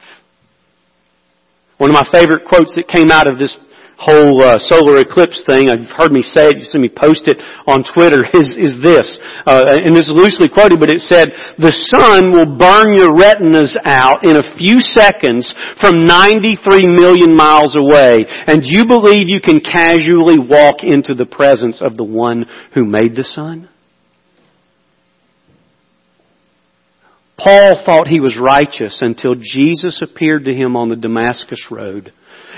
One 1.77 1.89
of 1.89 1.93
my 1.93 2.07
favorite 2.11 2.47
quotes 2.47 2.73
that 2.75 2.87
came 2.87 3.11
out 3.11 3.27
of 3.27 3.37
this 3.37 3.55
whole 3.97 4.43
uh, 4.43 4.59
solar 4.59 4.99
eclipse 4.99 5.43
thing, 5.47 5.69
I've 5.69 5.87
heard 5.95 6.11
me 6.11 6.21
say 6.21 6.47
it, 6.47 6.57
you've 6.57 6.67
seen 6.67 6.81
me 6.81 6.91
post 6.91 7.27
it 7.27 7.39
on 7.67 7.83
Twitter, 7.95 8.23
is, 8.33 8.55
is 8.59 8.75
this. 8.83 9.07
Uh, 9.47 9.63
and 9.71 9.95
this 9.95 10.07
is 10.07 10.15
loosely 10.15 10.47
quoted, 10.47 10.79
but 10.79 10.91
it 10.91 10.99
said, 10.99 11.31
the 11.57 11.71
sun 11.95 12.31
will 12.31 12.59
burn 12.59 12.95
your 12.95 13.15
retinas 13.15 13.75
out 13.83 14.23
in 14.23 14.35
a 14.35 14.55
few 14.59 14.79
seconds 14.79 15.47
from 15.79 16.03
93 16.03 16.87
million 16.91 17.35
miles 17.35 17.75
away, 17.79 18.19
and 18.47 18.63
you 18.63 18.85
believe 18.85 19.27
you 19.27 19.39
can 19.39 19.59
casually 19.59 20.39
walk 20.39 20.83
into 20.83 21.15
the 21.15 21.27
presence 21.27 21.81
of 21.81 21.97
the 21.97 22.03
one 22.07 22.45
who 22.73 22.83
made 22.83 23.15
the 23.15 23.23
sun? 23.23 23.69
Paul 27.37 27.81
thought 27.85 28.07
he 28.07 28.19
was 28.19 28.39
righteous 28.39 28.99
until 29.01 29.35
Jesus 29.35 30.01
appeared 30.01 30.45
to 30.45 30.53
him 30.53 30.75
on 30.75 30.89
the 30.89 30.95
Damascus 30.95 31.67
road. 31.69 32.13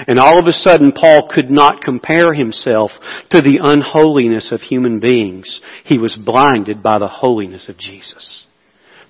And 0.07 0.19
all 0.19 0.37
of 0.37 0.45
a 0.45 0.51
sudden, 0.51 0.91
Paul 0.91 1.27
could 1.33 1.49
not 1.49 1.81
compare 1.81 2.33
himself 2.33 2.91
to 3.31 3.41
the 3.41 3.59
unholiness 3.61 4.51
of 4.51 4.61
human 4.61 4.99
beings. 4.99 5.59
He 5.83 5.97
was 5.97 6.15
blinded 6.23 6.83
by 6.83 6.99
the 6.99 7.07
holiness 7.07 7.67
of 7.67 7.77
Jesus. 7.79 8.45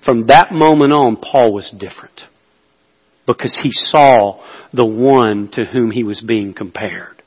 From 0.04 0.28
that 0.28 0.52
moment 0.52 0.92
on, 0.92 1.16
Paul 1.16 1.52
was 1.52 1.74
different. 1.78 2.22
Because 3.26 3.58
he 3.62 3.70
saw 3.70 4.42
the 4.72 4.86
one 4.86 5.50
to 5.52 5.66
whom 5.66 5.90
he 5.90 6.04
was 6.04 6.22
being 6.22 6.54
compared. 6.54 7.22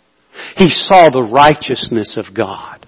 He 0.55 0.69
saw 0.69 1.09
the 1.11 1.21
righteousness 1.21 2.17
of 2.17 2.33
God. 2.35 2.85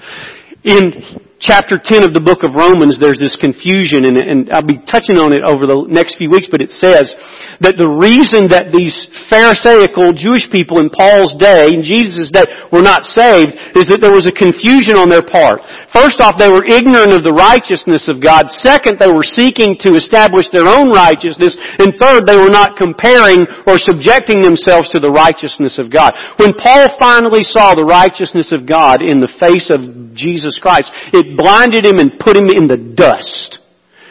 In 0.63 0.93
chapter 1.43 1.75
10 1.75 2.07
of 2.07 2.15
the 2.15 2.23
book 2.23 2.47
of 2.47 2.55
Romans, 2.55 2.95
there's 3.03 3.19
this 3.19 3.35
confusion, 3.35 4.07
and, 4.07 4.15
and, 4.15 4.39
I'll 4.47 4.63
be 4.63 4.79
touching 4.87 5.19
on 5.19 5.35
it 5.35 5.43
over 5.43 5.67
the 5.67 5.83
next 5.91 6.15
few 6.15 6.31
weeks, 6.31 6.47
but 6.47 6.63
it 6.63 6.71
says 6.71 7.11
that 7.59 7.75
the 7.75 7.91
reason 7.91 8.47
that 8.55 8.71
these 8.71 8.95
Pharisaical 9.27 10.15
Jewish 10.15 10.47
people 10.47 10.79
in 10.79 10.87
Paul's 10.87 11.35
day, 11.35 11.75
in 11.75 11.83
Jesus' 11.83 12.31
day, 12.31 12.47
were 12.71 12.81
not 12.81 13.03
saved 13.03 13.59
is 13.75 13.91
that 13.91 13.99
there 13.99 14.15
was 14.15 14.23
a 14.23 14.31
confusion 14.31 14.95
on 14.95 15.11
their 15.11 15.25
part. 15.25 15.59
First 15.91 16.23
off, 16.23 16.39
they 16.39 16.47
were 16.47 16.63
ignorant 16.63 17.11
of 17.11 17.27
the 17.27 17.35
righteousness 17.35 18.07
of 18.07 18.23
God. 18.23 18.47
Second, 18.63 18.95
they 18.95 19.11
were 19.11 19.27
seeking 19.27 19.75
to 19.83 19.99
establish 19.99 20.47
their 20.55 20.65
own 20.65 20.95
righteousness. 20.95 21.59
And 21.83 21.99
third, 21.99 22.23
they 22.23 22.39
were 22.39 22.53
not 22.53 22.79
comparing 22.79 23.43
or 23.67 23.75
subjecting 23.75 24.39
themselves 24.39 24.87
to 24.95 25.03
the 25.03 25.11
righteousness 25.11 25.75
of 25.75 25.91
God. 25.91 26.15
When 26.39 26.55
Paul 26.55 26.95
finally 26.95 27.43
saw 27.43 27.75
the 27.75 27.85
righteousness 27.85 28.55
of 28.55 28.63
God 28.63 29.03
in 29.03 29.19
the 29.19 29.31
face 29.37 29.67
of 29.67 30.15
Jesus 30.15 30.61
Christ, 30.61 30.93
it 31.11 31.32
blinded 31.35 31.85
him 31.85 31.97
and 31.97 32.19
put 32.19 32.37
him 32.37 32.47
in 32.47 32.67
the 32.67 32.77
dust. 32.77 33.59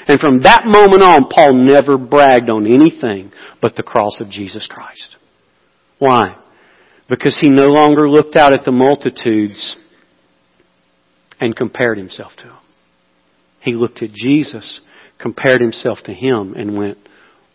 And 0.07 0.19
from 0.21 0.43
that 0.43 0.63
moment 0.67 1.03
on, 1.03 1.29
Paul 1.29 1.67
never 1.67 1.97
bragged 1.97 2.51
on 2.51 2.67
anything 2.67 3.33
but 3.61 3.77
the 3.77 3.83
cross 3.83 4.21
of 4.21 4.31
Jesus 4.31 4.67
Christ. 4.69 5.17
Why? 5.99 6.37
Because 7.09 7.39
he 7.41 7.49
no 7.49 7.67
longer 7.67 8.09
looked 8.09 8.37
out 8.37 8.53
at 8.53 8.65
the 8.65 8.73
multitudes 8.73 9.77
and 11.41 11.57
compared 11.57 11.99
himself 11.99 12.33
to 12.39 12.45
them. 12.45 12.59
He 13.61 13.73
looked 13.73 14.03
at 14.03 14.13
Jesus, 14.13 14.81
compared 15.21 15.61
himself 15.61 15.99
to 16.05 16.13
him, 16.13 16.55
and 16.55 16.77
went, 16.77 16.99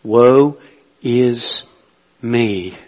Woe 0.02 0.58
is 1.02 1.64
me. 2.22 2.78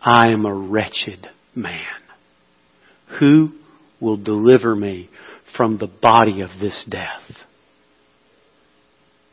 I 0.00 0.28
am 0.28 0.46
a 0.46 0.54
wretched 0.54 1.28
man. 1.54 1.86
Who 3.20 3.52
will 4.00 4.16
deliver 4.16 4.74
me 4.74 5.10
from 5.56 5.78
the 5.78 5.86
body 5.86 6.40
of 6.40 6.50
this 6.60 6.84
death. 6.88 7.22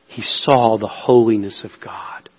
He 0.08 0.22
saw 0.24 0.78
the 0.78 0.88
holiness 0.88 1.64
of 1.64 1.72
God. 1.84 2.30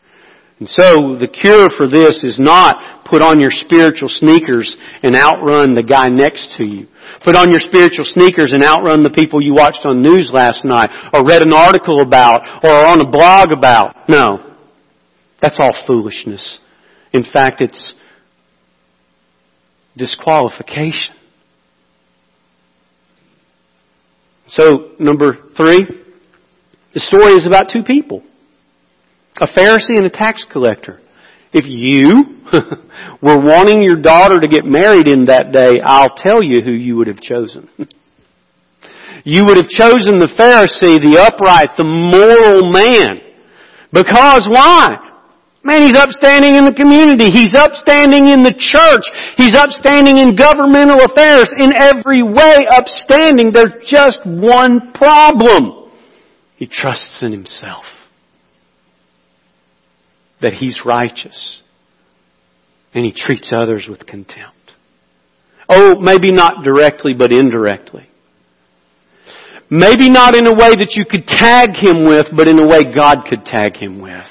And 0.59 0.69
so 0.69 1.17
the 1.17 1.29
cure 1.29 1.71
for 1.71 1.89
this 1.89 2.23
is 2.23 2.39
not 2.39 3.07
put 3.07 3.23
on 3.23 3.41
your 3.41 3.51
spiritual 3.51 4.09
sneakers 4.09 4.77
and 5.03 5.17
outrun 5.17 5.75
the 5.75 5.83
guy 5.83 6.09
next 6.09 6.57
to 6.59 6.65
you. 6.65 6.87
Put 7.25 7.37
on 7.37 7.51
your 7.51 7.61
spiritual 7.61 8.05
sneakers 8.05 8.53
and 8.53 8.63
outrun 8.63 9.03
the 9.03 9.15
people 9.15 9.43
you 9.43 9.55
watched 9.55 9.85
on 9.85 10.03
news 10.03 10.31
last 10.33 10.65
night 10.65 10.91
or 11.13 11.25
read 11.25 11.43
an 11.43 11.53
article 11.53 12.01
about 12.03 12.41
or 12.63 12.71
on 12.71 13.01
a 13.01 13.11
blog 13.11 13.53
about. 13.53 14.09
No. 14.09 14.57
That's 15.41 15.59
all 15.59 15.73
foolishness. 15.87 16.61
In 17.13 17.25
fact, 17.25 17.61
it's 17.61 17.95
disqualification. 19.97 21.15
So, 24.51 24.93
number 24.99 25.39
three, 25.57 25.87
the 26.93 27.01
story 27.01 27.35
is 27.35 27.47
about 27.47 27.69
two 27.73 27.85
people. 27.85 28.23
A 29.41 29.47
Pharisee 29.47 29.97
and 29.97 30.07
a 30.07 30.11
tax 30.11 30.45
collector. 30.51 31.01
If 31.53 31.65
you 31.67 32.41
were 33.23 33.39
wanting 33.39 33.83
your 33.83 34.03
daughter 34.03 34.41
to 34.41 34.49
get 34.49 34.65
married 34.65 35.07
in 35.07 35.25
that 35.25 35.53
day, 35.53 35.81
I'll 35.85 36.15
tell 36.17 36.43
you 36.43 36.63
who 36.63 36.73
you 36.73 36.97
would 36.97 37.07
have 37.07 37.21
chosen. 37.21 37.69
you 39.25 39.43
would 39.47 39.57
have 39.57 39.69
chosen 39.69 40.19
the 40.19 40.31
Pharisee, 40.39 40.99
the 40.99 41.21
upright, 41.21 41.71
the 41.79 41.85
moral 41.85 42.73
man. 42.73 43.21
Because 43.93 44.49
why? 44.51 45.10
Man, 45.63 45.83
he's 45.83 45.97
upstanding 45.97 46.55
in 46.55 46.65
the 46.65 46.73
community. 46.73 47.29
He's 47.31 47.55
upstanding 47.55 48.29
in 48.29 48.43
the 48.43 48.55
church. 48.57 49.05
He's 49.37 49.55
upstanding 49.55 50.17
in 50.17 50.35
governmental 50.35 51.05
affairs. 51.05 51.53
In 51.59 51.73
every 51.75 52.23
way, 52.23 52.67
upstanding. 52.71 53.53
There's 53.53 53.85
just 53.85 54.21
one 54.25 54.93
problem. 54.95 55.91
He 56.57 56.67
trusts 56.67 57.19
in 57.23 57.33
himself. 57.33 57.85
That 60.41 60.55
he's 60.55 60.81
righteous. 60.85 61.63
and 62.95 63.05
he 63.05 63.13
treats 63.13 63.53
others 63.55 63.87
with 63.89 64.07
contempt. 64.07 64.75
Oh, 65.69 66.01
maybe 66.01 66.33
not 66.33 66.65
directly, 66.65 67.15
but 67.17 67.31
indirectly. 67.31 68.09
Maybe 69.71 70.09
not 70.11 70.35
in 70.35 70.47
a 70.49 70.53
way 70.53 70.71
that 70.71 70.95
you 70.97 71.05
could 71.09 71.27
tag 71.27 71.77
him 71.77 72.05
with, 72.09 72.27
but 72.37 72.49
in 72.49 72.59
a 72.59 72.67
way 72.67 72.93
God 72.93 73.19
could 73.29 73.45
tag 73.45 73.77
him 73.77 74.01
with. 74.01 74.27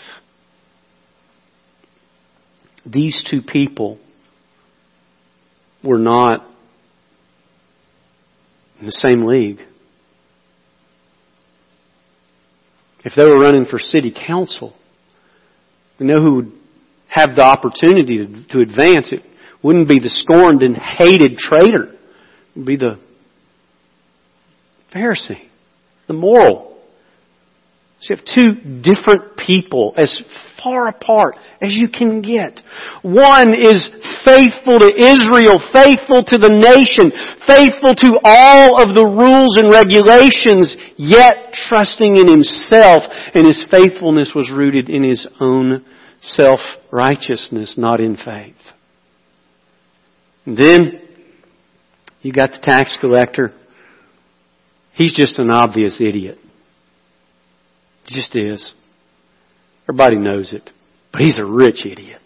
These 2.91 3.23
two 3.29 3.41
people 3.41 3.99
were 5.83 5.99
not 5.99 6.45
in 8.79 8.85
the 8.85 8.91
same 8.91 9.25
league. 9.25 9.59
If 13.05 13.13
they 13.15 13.23
were 13.23 13.39
running 13.39 13.65
for 13.65 13.79
city 13.79 14.13
council, 14.13 14.75
we 15.99 16.05
know 16.05 16.21
who 16.21 16.35
would 16.35 16.51
have 17.07 17.35
the 17.35 17.43
opportunity 17.43 18.17
to, 18.17 18.47
to 18.49 18.59
advance. 18.61 19.11
It 19.11 19.23
wouldn't 19.63 19.87
be 19.87 19.99
the 19.99 20.09
scorned 20.09 20.63
and 20.63 20.75
hated 20.75 21.37
traitor. 21.37 21.93
It 21.93 21.99
would 22.55 22.65
be 22.65 22.77
the 22.77 22.99
Pharisee, 24.93 25.47
the 26.07 26.13
moral. 26.13 26.68
So 28.01 28.13
you 28.13 28.15
have 28.15 28.25
two 28.25 28.81
different 28.81 29.35
people 29.35 29.93
as 29.97 30.23
far 30.63 30.87
apart 30.87 31.35
as 31.61 31.75
you 31.75 31.89
can 31.89 32.21
get. 32.21 32.61
One 33.01 33.53
is 33.53 33.89
faithful 34.23 34.79
to 34.79 34.87
Israel, 34.87 35.59
faithful 35.73 36.23
to 36.23 36.37
the 36.37 36.47
nation, 36.47 37.11
faithful 37.45 37.95
to 37.95 38.19
all 38.23 38.81
of 38.81 38.95
the 38.95 39.03
rules 39.03 39.57
and 39.57 39.67
regulations, 39.67 40.77
yet 40.95 41.51
trusting 41.67 42.15
in 42.15 42.29
himself, 42.29 43.03
and 43.33 43.45
his 43.45 43.65
faithfulness 43.69 44.31
was 44.33 44.49
rooted 44.49 44.89
in 44.89 45.03
his 45.03 45.27
own 45.41 45.83
self-righteousness, 46.21 47.75
not 47.77 47.99
in 47.99 48.15
faith. 48.15 48.55
And 50.45 50.57
then, 50.57 51.01
you 52.21 52.31
got 52.31 52.51
the 52.51 52.59
tax 52.61 52.97
collector. 52.99 53.53
He's 54.93 55.13
just 55.13 55.37
an 55.37 55.49
obvious 55.51 55.99
idiot. 55.99 56.37
Just 58.09 58.35
is. 58.35 58.73
Everybody 59.87 60.17
knows 60.17 60.51
it. 60.53 60.69
But 61.11 61.21
he's 61.21 61.37
a 61.37 61.45
rich 61.45 61.85
idiot. 61.85 62.21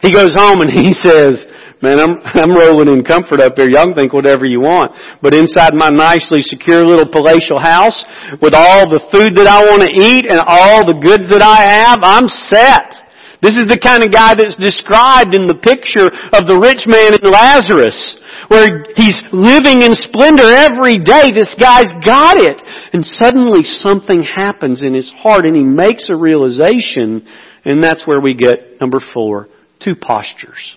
He 0.00 0.12
goes 0.12 0.34
home 0.34 0.60
and 0.60 0.70
he 0.86 0.92
says, 0.92 1.44
man, 1.82 1.98
I'm, 1.98 2.14
I'm 2.24 2.54
rolling 2.54 2.88
in 2.88 3.04
comfort 3.04 3.40
up 3.40 3.54
here. 3.56 3.68
Y'all 3.68 3.84
can 3.84 3.94
think 3.94 4.12
whatever 4.12 4.44
you 4.44 4.60
want. 4.60 4.92
But 5.22 5.34
inside 5.34 5.74
my 5.74 5.90
nicely 5.90 6.40
secure 6.40 6.86
little 6.86 7.10
palatial 7.10 7.58
house 7.58 8.04
with 8.40 8.54
all 8.54 8.88
the 8.88 9.02
food 9.10 9.34
that 9.36 9.46
I 9.46 9.66
want 9.66 9.82
to 9.82 9.90
eat 9.90 10.26
and 10.30 10.40
all 10.46 10.86
the 10.86 10.98
goods 11.02 11.28
that 11.30 11.42
I 11.42 11.62
have, 11.62 11.98
I'm 12.02 12.28
set. 12.28 13.05
This 13.42 13.56
is 13.60 13.68
the 13.68 13.78
kind 13.78 14.02
of 14.02 14.12
guy 14.12 14.32
that's 14.32 14.56
described 14.56 15.36
in 15.36 15.44
the 15.46 15.60
picture 15.60 16.08
of 16.08 16.48
the 16.48 16.56
rich 16.56 16.88
man 16.88 17.12
and 17.12 17.26
Lazarus, 17.28 18.16
where 18.48 18.88
he's 18.96 19.20
living 19.32 19.84
in 19.84 19.92
splendor 19.92 20.48
every 20.48 20.96
day. 20.96 21.30
This 21.36 21.52
guy's 21.60 21.92
got 22.00 22.40
it. 22.40 22.56
And 22.92 23.04
suddenly 23.04 23.62
something 23.62 24.24
happens 24.24 24.80
in 24.80 24.94
his 24.94 25.12
heart 25.20 25.44
and 25.44 25.54
he 25.54 25.64
makes 25.64 26.08
a 26.08 26.16
realization, 26.16 27.28
and 27.64 27.82
that's 27.84 28.06
where 28.06 28.20
we 28.20 28.34
get 28.34 28.80
number 28.80 29.00
four, 29.12 29.48
two 29.84 29.94
postures. 29.94 30.76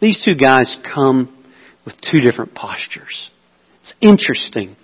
These 0.00 0.22
two 0.24 0.34
guys 0.34 0.78
come 0.82 1.30
with 1.84 1.94
two 2.00 2.20
different 2.20 2.54
postures. 2.54 3.30
It's 3.82 3.94
interesting. 4.00 4.76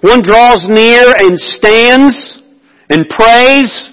One 0.00 0.20
draws 0.22 0.66
near 0.68 1.12
and 1.16 1.38
stands 1.38 2.38
and 2.90 3.08
prays 3.08 3.90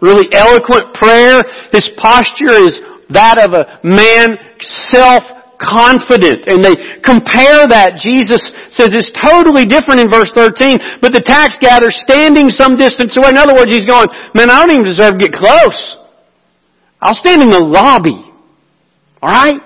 really 0.00 0.26
eloquent 0.32 0.94
prayer. 0.94 1.42
His 1.72 1.90
posture 1.98 2.54
is 2.54 2.78
that 3.10 3.38
of 3.40 3.52
a 3.56 3.80
man 3.82 4.36
self-confident. 4.92 6.46
And 6.46 6.62
they 6.62 6.76
compare 7.02 7.66
that. 7.66 7.98
Jesus 8.02 8.42
says 8.70 8.94
it's 8.94 9.10
totally 9.18 9.64
different 9.64 10.00
in 10.00 10.08
verse 10.10 10.30
13, 10.34 11.02
but 11.02 11.12
the 11.12 11.24
tax 11.24 11.56
gatherer 11.60 11.90
standing 11.90 12.48
some 12.48 12.76
distance 12.76 13.16
away. 13.18 13.30
In 13.30 13.38
other 13.38 13.54
words, 13.54 13.72
he's 13.72 13.86
going, 13.86 14.06
man, 14.34 14.50
I 14.50 14.60
don't 14.62 14.72
even 14.72 14.86
deserve 14.86 15.18
to 15.18 15.22
get 15.22 15.34
close. 15.34 15.96
I'll 17.00 17.14
stand 17.14 17.42
in 17.42 17.50
the 17.50 17.62
lobby. 17.62 18.28
Alright? 19.22 19.60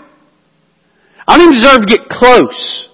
I 1.29 1.37
don't 1.37 1.53
even 1.53 1.61
deserve 1.61 1.81
to 1.85 1.91
get 1.91 2.09
close. 2.09 2.89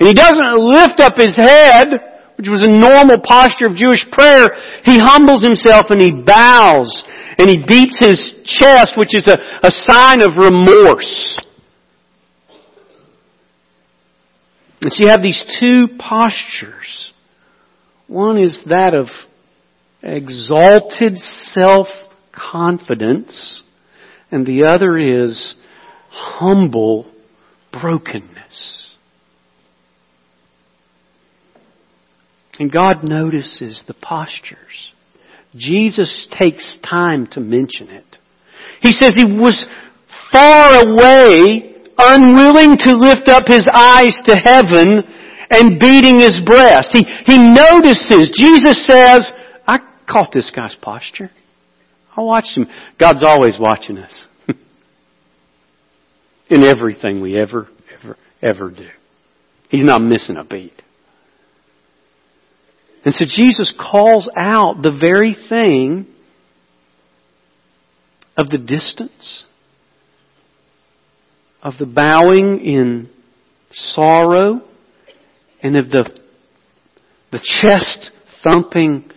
And 0.00 0.08
he 0.08 0.14
doesn't 0.14 0.58
lift 0.58 1.00
up 1.00 1.16
his 1.16 1.36
head 1.36 1.88
which 2.36 2.48
was 2.48 2.62
a 2.62 2.70
normal 2.70 3.18
posture 3.20 3.66
of 3.66 3.76
Jewish 3.76 4.06
prayer, 4.10 4.48
he 4.84 4.98
humbles 4.98 5.42
himself 5.42 5.90
and 5.90 6.00
he 6.00 6.12
bows 6.12 7.04
and 7.38 7.48
he 7.48 7.56
beats 7.66 7.98
his 7.98 8.34
chest, 8.44 8.94
which 8.96 9.14
is 9.14 9.26
a, 9.28 9.36
a 9.66 9.70
sign 9.70 10.22
of 10.22 10.36
remorse. 10.36 11.38
And 14.80 14.92
so 14.92 15.04
you 15.04 15.08
have 15.08 15.22
these 15.22 15.44
two 15.58 15.88
postures. 15.98 17.12
One 18.06 18.38
is 18.38 18.62
that 18.66 18.94
of 18.94 19.08
exalted 20.02 21.16
self-confidence, 21.16 23.62
and 24.30 24.46
the 24.46 24.64
other 24.64 24.98
is 24.98 25.54
humble 26.10 27.06
brokenness. 27.72 28.83
And 32.58 32.70
God 32.70 33.02
notices 33.02 33.82
the 33.86 33.94
postures. 33.94 34.92
Jesus 35.56 36.28
takes 36.40 36.78
time 36.88 37.26
to 37.32 37.40
mention 37.40 37.88
it. 37.88 38.18
He 38.80 38.92
says 38.92 39.14
he 39.14 39.24
was 39.24 39.64
far 40.32 40.86
away, 40.86 41.74
unwilling 41.96 42.76
to 42.78 42.92
lift 42.92 43.28
up 43.28 43.44
his 43.46 43.66
eyes 43.72 44.16
to 44.26 44.36
heaven 44.36 45.02
and 45.50 45.78
beating 45.78 46.18
his 46.18 46.40
breast. 46.44 46.90
He, 46.92 47.04
he 47.26 47.38
notices, 47.38 48.32
Jesus 48.36 48.84
says, 48.86 49.30
I 49.66 49.78
caught 50.08 50.30
this 50.32 50.50
guy's 50.54 50.76
posture. 50.80 51.30
I 52.16 52.20
watched 52.20 52.56
him. 52.56 52.66
God's 52.98 53.24
always 53.24 53.58
watching 53.58 53.98
us. 53.98 54.26
In 56.50 56.64
everything 56.64 57.20
we 57.20 57.36
ever, 57.36 57.68
ever, 58.00 58.16
ever 58.42 58.70
do. 58.70 58.88
He's 59.68 59.84
not 59.84 60.00
missing 60.00 60.36
a 60.36 60.44
beat. 60.44 60.83
And 63.04 63.14
so 63.14 63.24
Jesus 63.28 63.72
calls 63.78 64.30
out 64.36 64.76
the 64.82 64.96
very 64.98 65.36
thing 65.48 66.06
of 68.36 68.48
the 68.48 68.58
distance, 68.58 69.44
of 71.62 71.74
the 71.78 71.86
bowing 71.86 72.58
in 72.60 73.10
sorrow, 73.72 74.62
and 75.62 75.76
of 75.76 75.90
the, 75.90 76.10
the 77.30 77.40
chest 77.62 78.10
thumping 78.42 79.10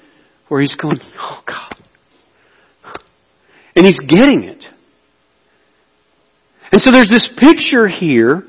where 0.47 0.61
he's 0.61 0.75
going, 0.75 0.99
oh 1.17 1.41
God. 1.45 1.75
And 3.75 3.85
he's 3.85 3.99
getting 3.99 4.43
it. 4.43 4.63
And 6.71 6.81
so 6.81 6.91
there's 6.91 7.09
this 7.09 7.29
picture 7.37 7.87
here 7.87 8.43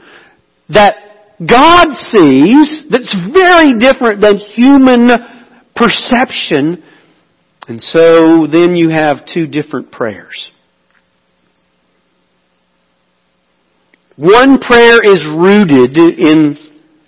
that 0.70 0.94
God 1.40 1.87
sees 1.90 2.85
that's 2.90 3.14
very 3.33 3.74
different 3.79 4.20
than 4.20 4.37
human 4.38 5.09
perception. 5.77 6.83
And 7.68 7.81
so 7.81 8.46
then 8.51 8.74
you 8.74 8.90
have 8.90 9.27
two 9.33 9.46
different 9.46 9.92
prayers. 9.92 10.51
One 14.16 14.59
prayer 14.59 14.98
is 15.05 15.24
rooted 15.24 15.96
in 15.96 16.57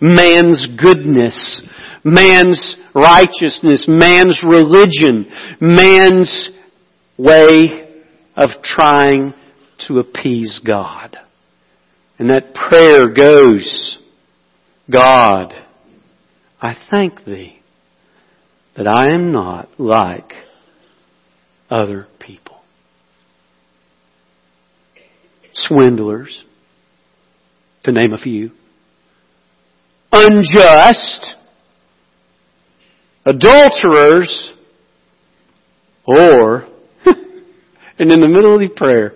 man's 0.01 0.69
goodness, 0.81 1.63
man's 2.05 2.77
righteousness, 2.95 3.87
man's 3.89 4.41
religion, 4.45 5.27
man's 5.61 6.51
way 7.19 7.89
of 8.37 8.51
trying 8.63 9.35
to 9.89 9.99
appease 9.99 10.61
God. 10.65 11.17
And 12.21 12.31
that 12.31 12.55
prayer 12.55 13.13
goes, 13.13 13.99
God, 14.91 15.55
I 16.61 16.75
thank 16.91 17.25
Thee 17.25 17.61
that 18.77 18.87
I 18.89 19.13
am 19.13 19.31
not 19.31 19.69
like 19.79 20.33
other 21.71 22.07
people. 22.19 22.57
Swindlers, 25.55 26.45
to 27.85 27.93
name 27.93 28.13
a 28.13 28.19
few. 28.19 28.51
Unjust, 30.13 31.35
adulterers, 33.25 34.53
or, 36.05 36.67
and 37.07 38.11
in 38.11 38.21
the 38.21 38.29
middle 38.29 38.55
of 38.55 38.61
the 38.61 38.75
prayer, 38.75 39.13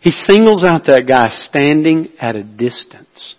he 0.00 0.10
singles 0.10 0.64
out 0.64 0.86
that 0.86 1.06
guy 1.06 1.28
standing 1.30 2.08
at 2.20 2.36
a 2.36 2.42
distance 2.42 3.36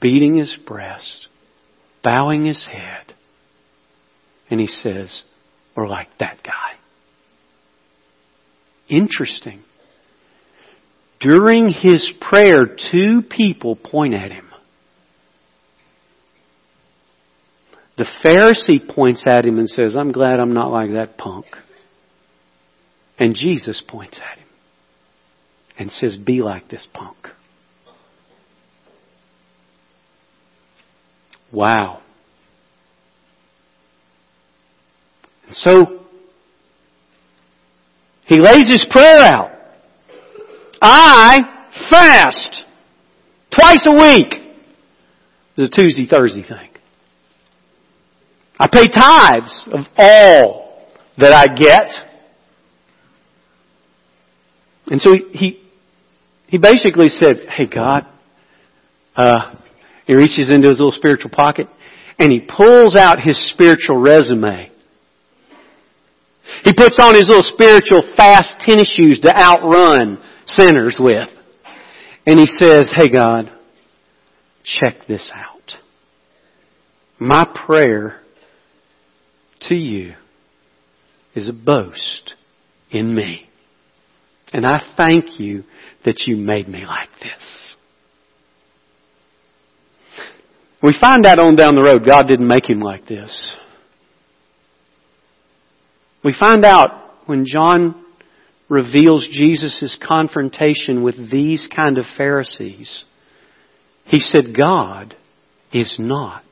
beating 0.00 0.36
his 0.36 0.56
breast, 0.66 1.26
bowing 2.02 2.46
his 2.46 2.66
head, 2.70 3.14
and 4.50 4.60
he 4.60 4.66
says, 4.66 5.22
We're 5.76 5.88
like 5.88 6.08
that 6.20 6.38
guy. 6.44 6.74
Interesting. 8.88 9.62
During 11.20 11.68
his 11.68 12.10
prayer, 12.20 12.76
two 12.90 13.22
people 13.28 13.74
point 13.74 14.14
at 14.14 14.30
him. 14.30 14.46
The 17.96 18.06
Pharisee 18.22 18.86
points 18.94 19.24
at 19.26 19.46
him 19.46 19.58
and 19.58 19.68
says, 19.68 19.96
I'm 19.96 20.12
glad 20.12 20.38
I'm 20.38 20.52
not 20.52 20.70
like 20.70 20.92
that 20.92 21.16
punk. 21.16 21.46
And 23.18 23.34
Jesus 23.34 23.82
points 23.86 24.20
at 24.20 24.38
him 24.38 24.48
and 25.78 25.90
says, 25.90 26.16
Be 26.16 26.42
like 26.42 26.68
this 26.68 26.86
punk. 26.92 27.16
Wow. 31.52 32.00
And 35.46 35.54
so, 35.54 36.00
he 38.26 38.38
lays 38.40 38.66
his 38.68 38.84
prayer 38.90 39.18
out. 39.20 39.52
I 40.82 41.38
fast 41.90 42.64
twice 43.56 43.86
a 43.86 43.92
week. 43.92 44.34
It's 45.56 45.74
a 45.74 45.82
Tuesday, 45.82 46.06
Thursday 46.06 46.42
thing. 46.42 46.70
I 48.58 48.66
pay 48.68 48.88
tithes 48.88 49.68
of 49.72 49.86
all 49.96 50.88
that 51.18 51.32
I 51.32 51.46
get. 51.54 51.90
And 54.88 55.00
so 55.00 55.12
he, 55.32 55.62
he 56.46 56.58
basically 56.58 57.08
said, 57.08 57.46
Hey 57.48 57.66
God, 57.66 58.06
uh, 59.16 59.54
he 60.06 60.14
reaches 60.14 60.50
into 60.50 60.68
his 60.68 60.78
little 60.78 60.92
spiritual 60.92 61.30
pocket 61.30 61.66
and 62.18 62.32
he 62.32 62.40
pulls 62.40 62.96
out 62.96 63.20
his 63.20 63.38
spiritual 63.50 63.96
resume. 63.96 64.70
He 66.64 66.72
puts 66.72 66.98
on 66.98 67.14
his 67.14 67.28
little 67.28 67.42
spiritual 67.42 68.02
fast 68.16 68.54
tennis 68.60 68.92
shoes 68.96 69.20
to 69.20 69.36
outrun 69.36 70.18
sinners 70.46 70.96
with. 70.98 71.28
And 72.26 72.38
he 72.38 72.46
says, 72.46 72.92
Hey 72.96 73.08
God, 73.08 73.52
check 74.64 75.06
this 75.06 75.30
out. 75.34 75.72
My 77.18 77.46
prayer 77.66 78.20
to 79.68 79.74
you 79.74 80.14
is 81.34 81.48
a 81.48 81.52
boast 81.52 82.34
in 82.90 83.14
me. 83.14 83.48
And 84.52 84.64
I 84.64 84.80
thank 84.96 85.40
you 85.40 85.64
that 86.04 86.24
you 86.26 86.36
made 86.36 86.68
me 86.68 86.86
like 86.86 87.08
this. 87.20 87.65
We 90.82 90.96
find 91.00 91.24
out 91.26 91.38
on 91.38 91.56
down 91.56 91.74
the 91.74 91.82
road 91.82 92.06
God 92.06 92.28
didn't 92.28 92.46
make 92.46 92.68
him 92.68 92.80
like 92.80 93.06
this. 93.06 93.56
We 96.24 96.34
find 96.38 96.64
out 96.64 96.88
when 97.26 97.44
John 97.46 98.04
reveals 98.68 99.28
Jesus' 99.30 99.98
confrontation 100.06 101.02
with 101.02 101.30
these 101.30 101.68
kind 101.74 101.98
of 101.98 102.04
Pharisees. 102.16 103.04
He 104.04 104.20
said, 104.20 104.56
God 104.56 105.14
is 105.72 105.96
not 105.98 106.44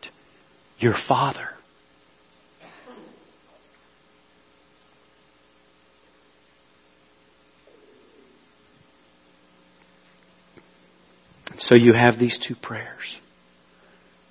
your 0.78 0.94
Father. 1.08 1.48
So 11.58 11.74
you 11.74 11.92
have 11.92 12.18
these 12.18 12.38
two 12.46 12.54
prayers. 12.54 13.18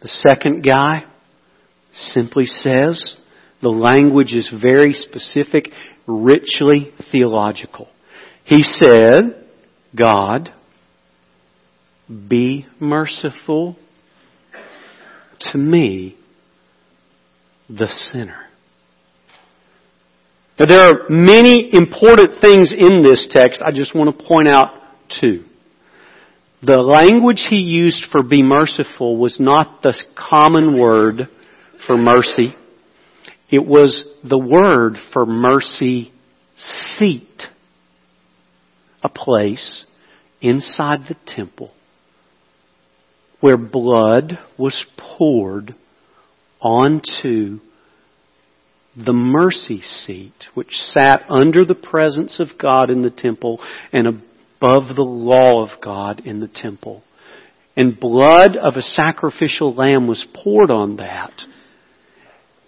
The 0.03 0.09
second 0.09 0.63
guy 0.63 1.05
simply 1.93 2.45
says, 2.45 3.15
the 3.61 3.69
language 3.69 4.33
is 4.33 4.51
very 4.61 4.91
specific, 4.91 5.69
richly 6.05 6.91
theological. 7.11 7.87
He 8.43 8.63
said, 8.63 9.47
God, 9.97 10.53
be 12.09 12.67
merciful 12.81 13.77
to 15.39 15.57
me, 15.57 16.17
the 17.69 17.87
sinner. 17.87 18.47
Now, 20.59 20.65
there 20.65 20.81
are 20.81 21.09
many 21.09 21.69
important 21.73 22.41
things 22.41 22.73
in 22.77 23.03
this 23.03 23.29
text. 23.31 23.61
I 23.65 23.71
just 23.71 23.95
want 23.95 24.17
to 24.17 24.25
point 24.25 24.49
out 24.49 24.81
two. 25.21 25.45
The 26.65 26.77
language 26.77 27.45
he 27.49 27.57
used 27.57 28.05
for 28.09 28.23
be 28.23 28.41
merciful 28.41 29.17
was 29.17 29.37
not 29.37 29.81
the 29.81 29.93
common 30.15 30.79
word 30.79 31.27
for 31.85 31.97
mercy. 31.97 32.55
It 33.51 33.65
was 33.65 34.05
the 34.23 34.37
word 34.37 34.93
for 35.11 35.25
mercy 35.25 36.13
seat. 36.97 37.43
A 39.03 39.09
place 39.09 39.83
inside 40.41 41.01
the 41.09 41.17
temple 41.27 41.71
where 43.41 43.57
blood 43.57 44.39
was 44.57 44.85
poured 44.97 45.75
onto 46.61 47.59
the 48.95 49.11
mercy 49.11 49.81
seat, 49.81 50.45
which 50.53 50.71
sat 50.71 51.23
under 51.29 51.65
the 51.65 51.75
presence 51.75 52.39
of 52.39 52.57
God 52.57 52.89
in 52.89 53.01
the 53.01 53.11
temple 53.11 53.61
and 53.91 54.07
above 54.63 54.95
the 54.95 55.01
law 55.01 55.61
of 55.61 55.81
God 55.81 56.21
in 56.25 56.39
the 56.39 56.47
temple. 56.47 57.03
And 57.75 57.99
blood 57.99 58.55
of 58.55 58.75
a 58.75 58.81
sacrificial 58.81 59.73
lamb 59.73 60.07
was 60.07 60.25
poured 60.33 60.71
on 60.71 60.97
that. 60.97 61.33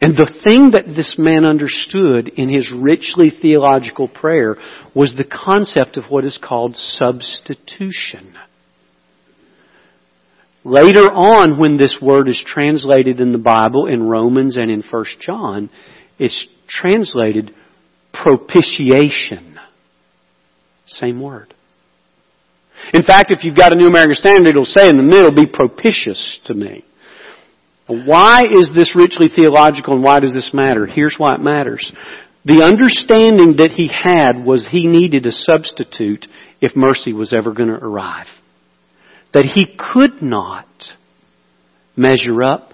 And 0.01 0.15
the 0.15 0.31
thing 0.43 0.71
that 0.71 0.87
this 0.87 1.15
man 1.17 1.45
understood 1.45 2.27
in 2.27 2.49
his 2.49 2.71
richly 2.75 3.29
theological 3.29 4.07
prayer 4.09 4.57
was 4.93 5.13
the 5.15 5.23
concept 5.23 5.95
of 5.95 6.05
what 6.09 6.25
is 6.25 6.39
called 6.43 6.75
substitution. 6.75 8.35
Later 10.63 11.03
on, 11.11 11.59
when 11.59 11.77
this 11.77 11.97
word 12.01 12.27
is 12.27 12.43
translated 12.45 13.21
in 13.21 13.31
the 13.31 13.37
Bible, 13.37 13.87
in 13.87 14.03
Romans 14.03 14.57
and 14.57 14.69
in 14.69 14.83
1 14.89 15.05
John, 15.21 15.69
it's 16.19 16.45
translated 16.67 17.51
propitiation. 18.11 19.59
Same 20.87 21.21
word. 21.21 21.54
In 22.93 23.03
fact, 23.03 23.31
if 23.31 23.43
you've 23.43 23.55
got 23.55 23.73
a 23.73 23.75
New 23.75 23.87
American 23.87 24.15
Standard, 24.15 24.49
it'll 24.49 24.65
say 24.65 24.87
in 24.87 24.97
the 24.97 25.03
middle, 25.03 25.33
be 25.33 25.47
propitious 25.47 26.39
to 26.45 26.53
me. 26.53 26.85
Why 27.87 28.41
is 28.51 28.71
this 28.75 28.95
richly 28.95 29.27
theological 29.27 29.93
and 29.93 30.03
why 30.03 30.19
does 30.19 30.33
this 30.33 30.51
matter? 30.53 30.85
Here's 30.85 31.15
why 31.17 31.35
it 31.35 31.41
matters. 31.41 31.91
The 32.43 32.63
understanding 32.63 33.57
that 33.57 33.71
he 33.71 33.89
had 33.91 34.43
was 34.43 34.67
he 34.71 34.87
needed 34.87 35.25
a 35.25 35.31
substitute 35.31 36.27
if 36.61 36.75
mercy 36.75 37.13
was 37.13 37.33
ever 37.33 37.53
going 37.53 37.69
to 37.69 37.75
arrive. 37.75 38.27
That 39.33 39.45
he 39.45 39.65
could 39.77 40.21
not 40.21 40.67
measure 41.95 42.43
up, 42.43 42.73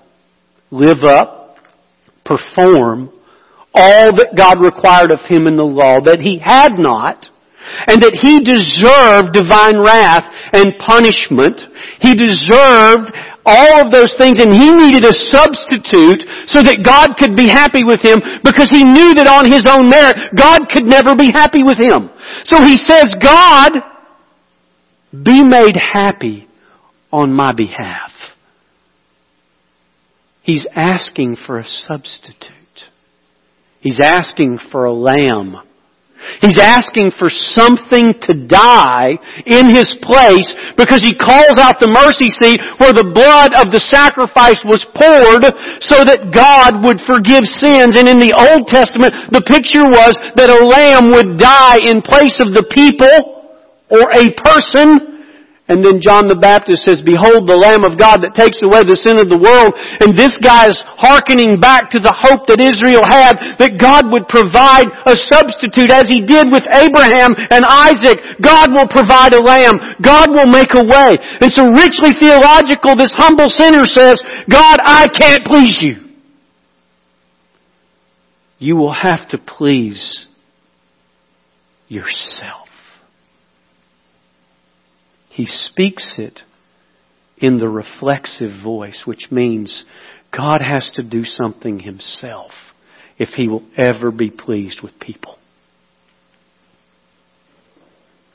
live 0.72 1.04
up, 1.04 1.58
perform 2.26 3.12
all 3.74 4.16
that 4.18 4.36
God 4.38 4.60
required 4.62 5.12
of 5.12 5.20
him 5.28 5.48
in 5.48 5.56
the 5.56 5.64
law, 5.64 6.02
that 6.04 6.20
he 6.20 6.40
had 6.40 6.78
not, 6.78 7.28
and 7.88 8.02
that 8.04 8.18
he 8.18 8.42
deserved 8.44 9.34
divine 9.34 9.80
wrath 9.80 10.26
and 10.54 10.78
punishment. 10.80 11.58
He 12.00 12.14
deserved 12.14 13.10
all 13.46 13.82
of 13.82 13.92
those 13.92 14.14
things 14.18 14.38
and 14.38 14.54
he 14.54 14.70
needed 14.70 15.04
a 15.04 15.18
substitute 15.34 16.22
so 16.46 16.62
that 16.62 16.86
God 16.86 17.18
could 17.18 17.36
be 17.36 17.50
happy 17.50 17.84
with 17.84 18.02
him 18.02 18.22
because 18.46 18.70
he 18.70 18.86
knew 18.86 19.16
that 19.18 19.26
on 19.26 19.50
his 19.50 19.66
own 19.66 19.90
merit, 19.90 20.36
God 20.38 20.70
could 20.70 20.86
never 20.86 21.16
be 21.16 21.32
happy 21.34 21.64
with 21.64 21.78
him. 21.78 22.10
So 22.46 22.62
he 22.62 22.78
says, 22.78 23.16
God, 23.22 23.82
be 25.12 25.44
made 25.44 25.76
happy 25.76 26.48
on 27.12 27.34
my 27.34 27.52
behalf. 27.54 28.12
He's 30.44 30.68
asking 30.76 31.38
for 31.46 31.60
a 31.60 31.66
substitute. 31.66 32.90
He's 33.82 34.00
asking 34.00 34.60
for 34.72 34.86
a 34.86 34.92
lamb 34.92 35.56
He's 36.42 36.58
asking 36.58 37.14
for 37.18 37.30
something 37.30 38.14
to 38.26 38.34
die 38.34 39.18
in 39.46 39.70
his 39.70 39.94
place 40.02 40.50
because 40.78 41.02
he 41.02 41.18
calls 41.18 41.58
out 41.58 41.82
the 41.82 41.92
mercy 41.92 42.30
seat 42.34 42.62
where 42.78 42.94
the 42.94 43.10
blood 43.14 43.54
of 43.58 43.70
the 43.70 43.84
sacrifice 43.92 44.60
was 44.66 44.86
poured 44.94 45.46
so 45.82 46.02
that 46.06 46.34
God 46.34 46.82
would 46.82 47.02
forgive 47.06 47.46
sins. 47.46 47.98
And 47.98 48.10
in 48.10 48.18
the 48.18 48.34
Old 48.34 48.70
Testament, 48.70 49.34
the 49.34 49.46
picture 49.46 49.86
was 49.86 50.18
that 50.38 50.50
a 50.50 50.62
lamb 50.66 51.14
would 51.14 51.38
die 51.38 51.82
in 51.86 52.02
place 52.02 52.38
of 52.42 52.54
the 52.54 52.66
people 52.70 53.42
or 53.92 54.10
a 54.16 54.32
person 54.42 55.21
and 55.72 55.80
then 55.80 56.04
John 56.04 56.28
the 56.28 56.36
Baptist 56.36 56.84
says, 56.84 57.00
Behold 57.00 57.48
the 57.48 57.56
Lamb 57.56 57.88
of 57.88 57.96
God 57.96 58.20
that 58.28 58.36
takes 58.36 58.60
away 58.60 58.84
the 58.84 59.00
sin 59.00 59.16
of 59.24 59.32
the 59.32 59.40
world. 59.40 59.72
And 60.04 60.12
this 60.12 60.36
guy 60.44 60.68
is 60.68 60.76
hearkening 61.00 61.64
back 61.64 61.88
to 61.96 62.00
the 62.04 62.12
hope 62.12 62.44
that 62.52 62.60
Israel 62.60 63.08
had 63.08 63.40
that 63.56 63.80
God 63.80 64.12
would 64.12 64.28
provide 64.28 64.92
a 65.08 65.16
substitute 65.32 65.88
as 65.88 66.12
he 66.12 66.28
did 66.28 66.52
with 66.52 66.68
Abraham 66.68 67.32
and 67.40 67.64
Isaac. 67.64 68.20
God 68.44 68.76
will 68.76 68.92
provide 68.92 69.32
a 69.32 69.40
lamb. 69.40 69.80
God 70.04 70.36
will 70.36 70.52
make 70.52 70.76
a 70.76 70.84
way. 70.84 71.16
And 71.40 71.48
so 71.56 71.64
richly 71.72 72.20
theological, 72.20 73.00
this 73.00 73.16
humble 73.16 73.48
sinner 73.48 73.88
says, 73.88 74.20
God, 74.52 74.76
I 74.84 75.08
can't 75.08 75.48
please 75.48 75.80
you. 75.80 76.12
You 78.60 78.76
will 78.76 78.94
have 78.94 79.24
to 79.32 79.40
please 79.40 80.28
yourself. 81.88 82.61
He 85.32 85.46
speaks 85.46 86.16
it 86.18 86.42
in 87.38 87.58
the 87.58 87.70
reflexive 87.70 88.62
voice, 88.64 89.04
which 89.06 89.28
means 89.32 89.84
God 90.36 90.62
has 90.62 90.92
to 90.96 91.04
do 91.04 91.24
something 91.24 91.80
himself 91.80 92.52
if 93.18 93.30
he 93.30 93.48
will 93.48 93.64
ever 93.78 94.12
be 94.12 94.30
pleased 94.30 94.82
with 94.82 95.00
people. 95.00 95.38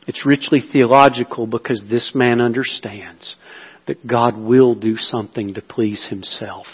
It's 0.07 0.25
richly 0.25 0.61
theological 0.61 1.47
because 1.47 1.83
this 1.91 2.13
man 2.15 2.41
understands 2.41 3.37
that 3.87 4.07
God 4.07 4.37
will 4.37 4.75
do 4.75 4.97
something 4.97 5.55
to 5.55 5.61
please 5.61 6.07
himself. 6.09 6.67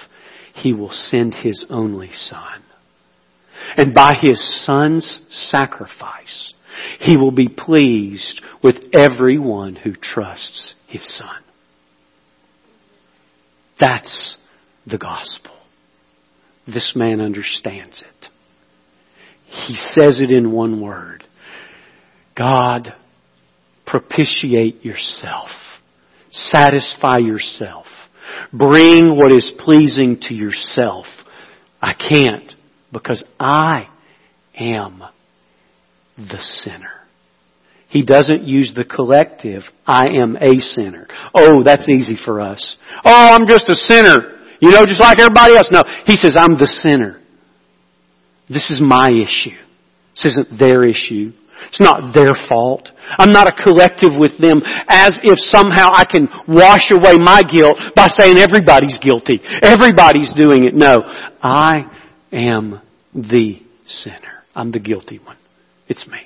He 0.54 0.72
will 0.72 0.90
send 0.90 1.34
his 1.34 1.64
only 1.68 2.10
son. 2.12 2.62
And 3.76 3.94
by 3.94 4.10
his 4.20 4.64
son's 4.66 5.20
sacrifice, 5.30 6.52
he 7.00 7.16
will 7.16 7.30
be 7.30 7.48
pleased 7.48 8.40
with 8.62 8.76
everyone 8.94 9.76
who 9.76 9.92
trusts 9.94 10.74
his 10.86 11.02
son. 11.16 11.42
That's 13.80 14.38
the 14.86 14.98
gospel. 14.98 15.52
This 16.66 16.92
man 16.94 17.20
understands 17.20 18.02
it. 18.02 18.28
He 19.46 19.74
says 19.74 20.20
it 20.22 20.30
in 20.30 20.52
one 20.52 20.80
word. 20.80 21.24
God, 22.36 22.94
propitiate 23.86 24.84
yourself. 24.84 25.50
Satisfy 26.30 27.18
yourself. 27.18 27.86
Bring 28.52 29.16
what 29.16 29.32
is 29.32 29.52
pleasing 29.58 30.18
to 30.22 30.34
yourself. 30.34 31.06
I 31.82 31.94
can't 31.94 32.50
because 32.92 33.22
I 33.38 33.88
am 34.54 35.02
the 36.16 36.38
sinner. 36.38 37.02
He 37.88 38.04
doesn't 38.04 38.44
use 38.44 38.72
the 38.74 38.84
collective, 38.84 39.62
I 39.86 40.08
am 40.08 40.36
a 40.36 40.60
sinner. 40.60 41.06
Oh, 41.34 41.62
that's 41.62 41.88
easy 41.88 42.16
for 42.24 42.40
us. 42.40 42.76
Oh, 43.04 43.34
I'm 43.34 43.46
just 43.46 43.68
a 43.68 43.74
sinner. 43.74 44.38
You 44.60 44.70
know, 44.70 44.86
just 44.86 45.00
like 45.00 45.18
everybody 45.18 45.54
else. 45.56 45.68
No, 45.70 45.82
he 46.06 46.16
says, 46.16 46.34
I'm 46.38 46.54
the 46.54 46.66
sinner. 46.66 47.20
This 48.48 48.70
is 48.70 48.80
my 48.80 49.08
issue. 49.08 49.56
This 50.14 50.24
isn't 50.36 50.58
their 50.58 50.84
issue. 50.84 51.32
It's 51.68 51.80
not 51.80 52.14
their 52.14 52.34
fault. 52.48 52.88
I'm 53.18 53.32
not 53.32 53.46
a 53.46 53.62
collective 53.62 54.10
with 54.16 54.38
them 54.40 54.62
as 54.88 55.18
if 55.22 55.38
somehow 55.38 55.90
I 55.92 56.04
can 56.04 56.28
wash 56.48 56.90
away 56.90 57.18
my 57.18 57.42
guilt 57.42 57.76
by 57.94 58.08
saying 58.18 58.38
everybody's 58.38 58.98
guilty. 58.98 59.40
Everybody's 59.62 60.32
doing 60.34 60.64
it. 60.64 60.74
No. 60.74 61.02
I 61.42 61.90
am 62.32 62.80
the 63.14 63.60
sinner. 63.86 64.44
I'm 64.54 64.72
the 64.72 64.80
guilty 64.80 65.18
one. 65.18 65.36
It's 65.92 66.08
me. 66.08 66.24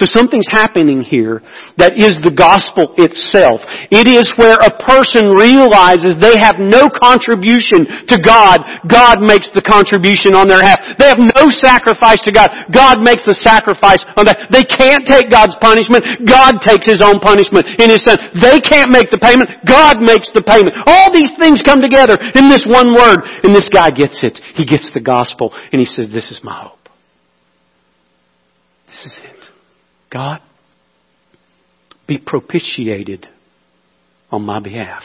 So 0.00 0.08
something's 0.08 0.48
happening 0.48 1.04
here 1.04 1.44
that 1.76 2.00
is 2.00 2.16
the 2.24 2.32
gospel 2.32 2.96
itself. 2.96 3.60
It 3.92 4.08
is 4.08 4.32
where 4.40 4.56
a 4.56 4.72
person 4.80 5.36
realizes 5.36 6.16
they 6.16 6.40
have 6.40 6.56
no 6.56 6.88
contribution 6.88 7.84
to 8.08 8.16
God. 8.16 8.64
God 8.88 9.20
makes 9.20 9.52
the 9.52 9.60
contribution 9.60 10.32
on 10.32 10.48
their 10.48 10.64
behalf. 10.64 10.80
They 10.96 11.12
have 11.12 11.20
no 11.20 11.52
sacrifice 11.52 12.24
to 12.24 12.32
God. 12.32 12.48
God 12.72 13.04
makes 13.04 13.28
the 13.28 13.36
sacrifice 13.36 14.00
on 14.16 14.24
that. 14.24 14.48
They 14.48 14.64
can't 14.64 15.04
take 15.04 15.28
God's 15.28 15.60
punishment. 15.60 16.24
God 16.24 16.64
takes 16.64 16.88
His 16.88 17.04
own 17.04 17.20
punishment 17.20 17.68
in 17.76 17.92
His 17.92 18.00
Son. 18.00 18.16
They 18.40 18.64
can't 18.64 18.88
make 18.88 19.12
the 19.12 19.20
payment. 19.20 19.68
God 19.68 20.00
makes 20.00 20.32
the 20.32 20.40
payment. 20.40 20.72
All 20.88 21.12
these 21.12 21.36
things 21.36 21.60
come 21.60 21.84
together 21.84 22.16
in 22.16 22.48
this 22.48 22.64
one 22.64 22.96
word. 22.96 23.20
And 23.44 23.52
this 23.52 23.68
guy 23.68 23.92
gets 23.92 24.24
it. 24.24 24.40
He 24.56 24.64
gets 24.64 24.88
the 24.96 25.04
gospel 25.04 25.52
and 25.52 25.76
he 25.76 25.84
says, 25.84 26.08
this 26.08 26.32
is 26.32 26.40
my 26.40 26.56
hope. 26.56 26.79
This 28.90 29.04
is 29.04 29.20
it. 29.22 29.44
God, 30.12 30.40
be 32.08 32.18
propitiated 32.18 33.28
on 34.32 34.42
my 34.42 34.58
behalf. 34.58 35.02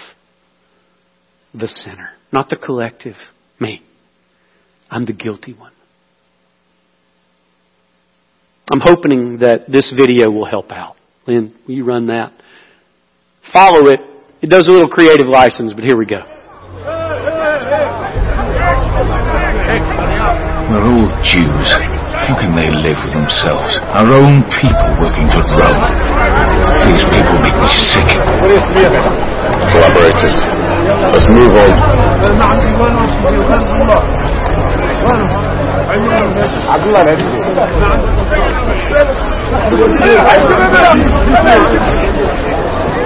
The 1.53 1.67
sinner. 1.67 2.09
Not 2.31 2.49
the 2.49 2.55
collective. 2.57 3.15
Me. 3.59 3.83
I'm 4.89 5.05
the 5.05 5.13
guilty 5.13 5.53
one. 5.53 5.71
I'm 8.71 8.81
hoping 8.83 9.37
that 9.39 9.71
this 9.71 9.93
video 9.95 10.31
will 10.31 10.45
help 10.45 10.71
out. 10.71 10.95
Lynn, 11.27 11.53
will 11.67 11.75
you 11.75 11.85
run 11.85 12.07
that? 12.07 12.33
Follow 13.53 13.89
it. 13.89 13.99
It 14.41 14.49
does 14.49 14.67
a 14.67 14.71
little 14.71 14.89
creative 14.89 15.27
license, 15.27 15.73
but 15.73 15.83
here 15.83 15.97
we 15.97 16.07
go. 16.07 16.23
We're 20.67 20.83
all 20.83 21.21
Jews. 21.23 21.94
How 22.25 22.33
can 22.41 22.57
they 22.57 22.65
live 22.73 22.97
with 23.05 23.13
themselves? 23.13 23.69
Our 23.93 24.09
own 24.17 24.41
people 24.49 24.89
working 24.97 25.29
for 25.29 25.45
Rome. 25.45 25.77
These 26.89 27.05
people 27.05 27.37
make 27.37 27.53
me 27.53 27.69
sick. 27.69 28.09
Collaborators, 29.69 30.33
let's 31.13 31.29
move 31.29 31.53
on. 31.53 31.69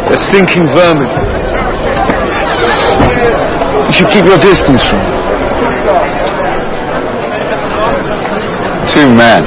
They're 0.08 0.24
stinking 0.32 0.68
vermin. 0.72 1.12
You 3.84 3.92
should 3.92 4.10
keep 4.16 4.24
your 4.24 4.40
distance 4.40 4.84
from 4.88 5.00
them. 5.00 5.19
Two 8.90 9.14
men 9.14 9.44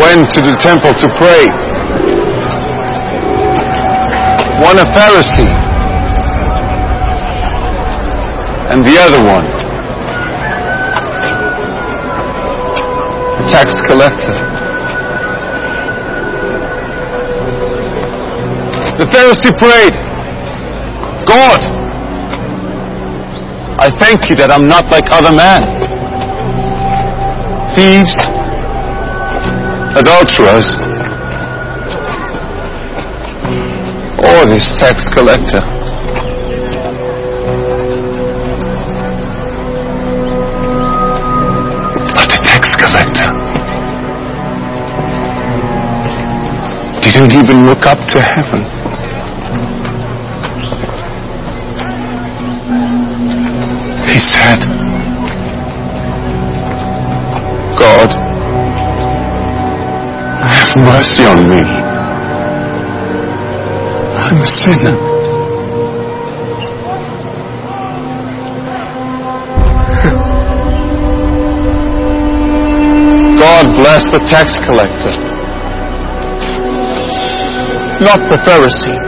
went 0.00 0.32
to 0.34 0.40
the 0.40 0.56
temple 0.58 0.92
to 0.94 1.08
pray. 1.14 1.46
One 4.66 4.78
a 4.78 4.86
Pharisee 4.96 5.54
and 8.72 8.84
the 8.84 8.98
other 8.98 9.20
one 9.22 9.46
a 13.38 13.48
tax 13.48 13.80
collector. 13.86 14.36
The 18.98 19.06
Pharisee 19.06 19.56
prayed, 19.56 19.94
God, 21.26 21.79
I 23.80 23.88
thank 23.98 24.28
you 24.28 24.36
that 24.36 24.50
I'm 24.52 24.68
not 24.68 24.84
like 24.92 25.08
other 25.08 25.32
men. 25.32 25.64
Thieves, 27.72 28.12
adulterers, 29.96 30.68
or 34.20 34.44
this 34.52 34.68
tax 34.76 35.08
collector. 35.08 35.64
But 42.12 42.28
the 42.28 42.40
tax 42.44 42.76
collector 42.76 43.32
didn't 47.00 47.32
even 47.32 47.64
look 47.64 47.86
up 47.86 48.06
to 48.08 48.20
heaven. 48.20 48.79
He 54.10 54.18
said, 54.18 54.58
God, 57.78 58.10
have 60.50 60.76
mercy 60.76 61.24
on 61.24 61.48
me. 61.48 61.62
I'm 64.18 64.42
a 64.42 64.46
sinner. 64.46 64.96
God 73.38 73.76
bless 73.76 74.04
the 74.10 74.18
tax 74.26 74.58
collector, 74.58 75.14
not 78.00 78.28
the 78.28 78.38
Pharisee. 78.44 78.98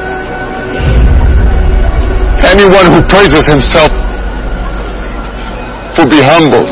Anyone 2.44 2.86
who 2.94 3.02
praises 3.08 3.46
himself 3.46 3.90
will 5.98 6.08
be 6.08 6.22
humbled. 6.22 6.70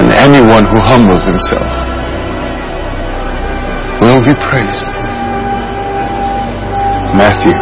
And 0.00 0.10
anyone 0.12 0.64
who 0.64 0.80
humbles 0.80 1.24
himself 1.24 1.70
will 4.00 4.20
be 4.20 4.34
praised. 4.50 4.88
Matthew, 7.14 7.52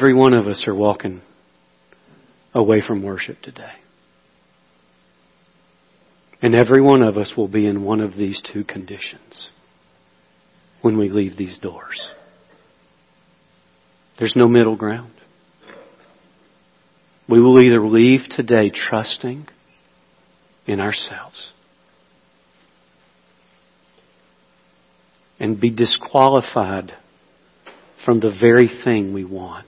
Every 0.00 0.14
one 0.14 0.32
of 0.32 0.46
us 0.46 0.64
are 0.66 0.74
walking 0.74 1.20
away 2.54 2.80
from 2.80 3.02
worship 3.02 3.42
today. 3.42 3.74
And 6.40 6.54
every 6.54 6.80
one 6.80 7.02
of 7.02 7.18
us 7.18 7.34
will 7.36 7.48
be 7.48 7.66
in 7.66 7.84
one 7.84 8.00
of 8.00 8.16
these 8.16 8.42
two 8.50 8.64
conditions 8.64 9.50
when 10.80 10.96
we 10.96 11.10
leave 11.10 11.36
these 11.36 11.58
doors. 11.58 12.08
There's 14.18 14.32
no 14.34 14.48
middle 14.48 14.74
ground. 14.74 15.12
We 17.28 17.42
will 17.42 17.60
either 17.60 17.86
leave 17.86 18.20
today 18.30 18.70
trusting 18.74 19.48
in 20.66 20.80
ourselves 20.80 21.52
and 25.38 25.60
be 25.60 25.68
disqualified 25.68 26.94
from 28.02 28.20
the 28.20 28.34
very 28.40 28.70
thing 28.82 29.12
we 29.12 29.26
want, 29.26 29.66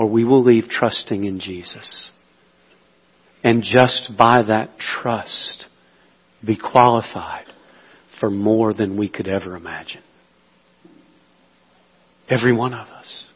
or 0.00 0.06
we 0.06 0.24
will 0.24 0.42
leave 0.42 0.64
trusting 0.70 1.24
in 1.24 1.40
Jesus 1.40 2.08
and 3.44 3.62
just 3.62 4.10
by 4.16 4.40
that 4.40 4.70
trust 4.78 5.66
be 6.42 6.56
qualified 6.56 7.44
for 8.18 8.30
more 8.30 8.72
than 8.72 8.96
we 8.96 9.10
could 9.10 9.28
ever 9.28 9.56
imagine. 9.56 10.00
Every 12.30 12.54
one 12.54 12.72
of 12.72 12.86
us. 12.88 13.26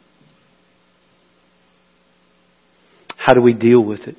How 3.15 3.35
do 3.35 3.43
we 3.43 3.53
deal 3.53 3.85
with 3.85 4.01
it? 4.01 4.17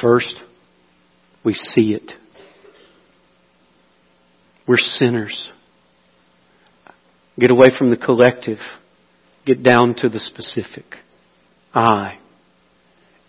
First, 0.00 0.36
we 1.44 1.52
see 1.52 1.92
it. 1.92 2.12
We're 4.66 4.78
sinners. 4.78 5.50
Get 7.38 7.50
away 7.50 7.68
from 7.76 7.90
the 7.90 7.96
collective. 7.96 8.58
Get 9.46 9.62
down 9.62 9.94
to 9.98 10.08
the 10.08 10.18
specific. 10.18 10.84
I 11.74 12.18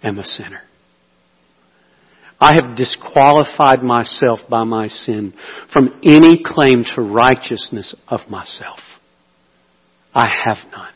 am 0.03 0.17
a 0.17 0.23
sinner. 0.23 0.61
I 2.41 2.55
have 2.55 2.77
disqualified 2.77 3.83
myself 3.83 4.39
by 4.49 4.63
my 4.63 4.87
sin 4.87 5.33
from 5.73 5.99
any 6.03 6.41
claim 6.43 6.85
to 6.95 7.01
righteousness 7.01 7.93
of 8.07 8.21
myself. 8.29 8.79
I 10.13 10.27
have 10.45 10.57
none. 10.71 10.93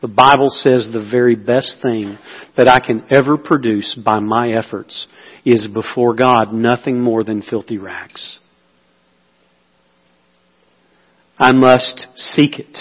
The 0.00 0.08
Bible 0.08 0.48
says 0.48 0.88
the 0.90 1.06
very 1.10 1.36
best 1.36 1.78
thing 1.82 2.16
that 2.56 2.68
I 2.68 2.84
can 2.84 3.04
ever 3.10 3.36
produce 3.36 3.94
by 4.02 4.18
my 4.18 4.52
efforts 4.52 5.06
is 5.44 5.66
before 5.66 6.14
God 6.14 6.54
nothing 6.54 7.00
more 7.00 7.22
than 7.22 7.42
filthy 7.42 7.76
rags. 7.76 8.38
I 11.40 11.52
must 11.52 12.06
seek 12.16 12.58
it. 12.58 12.78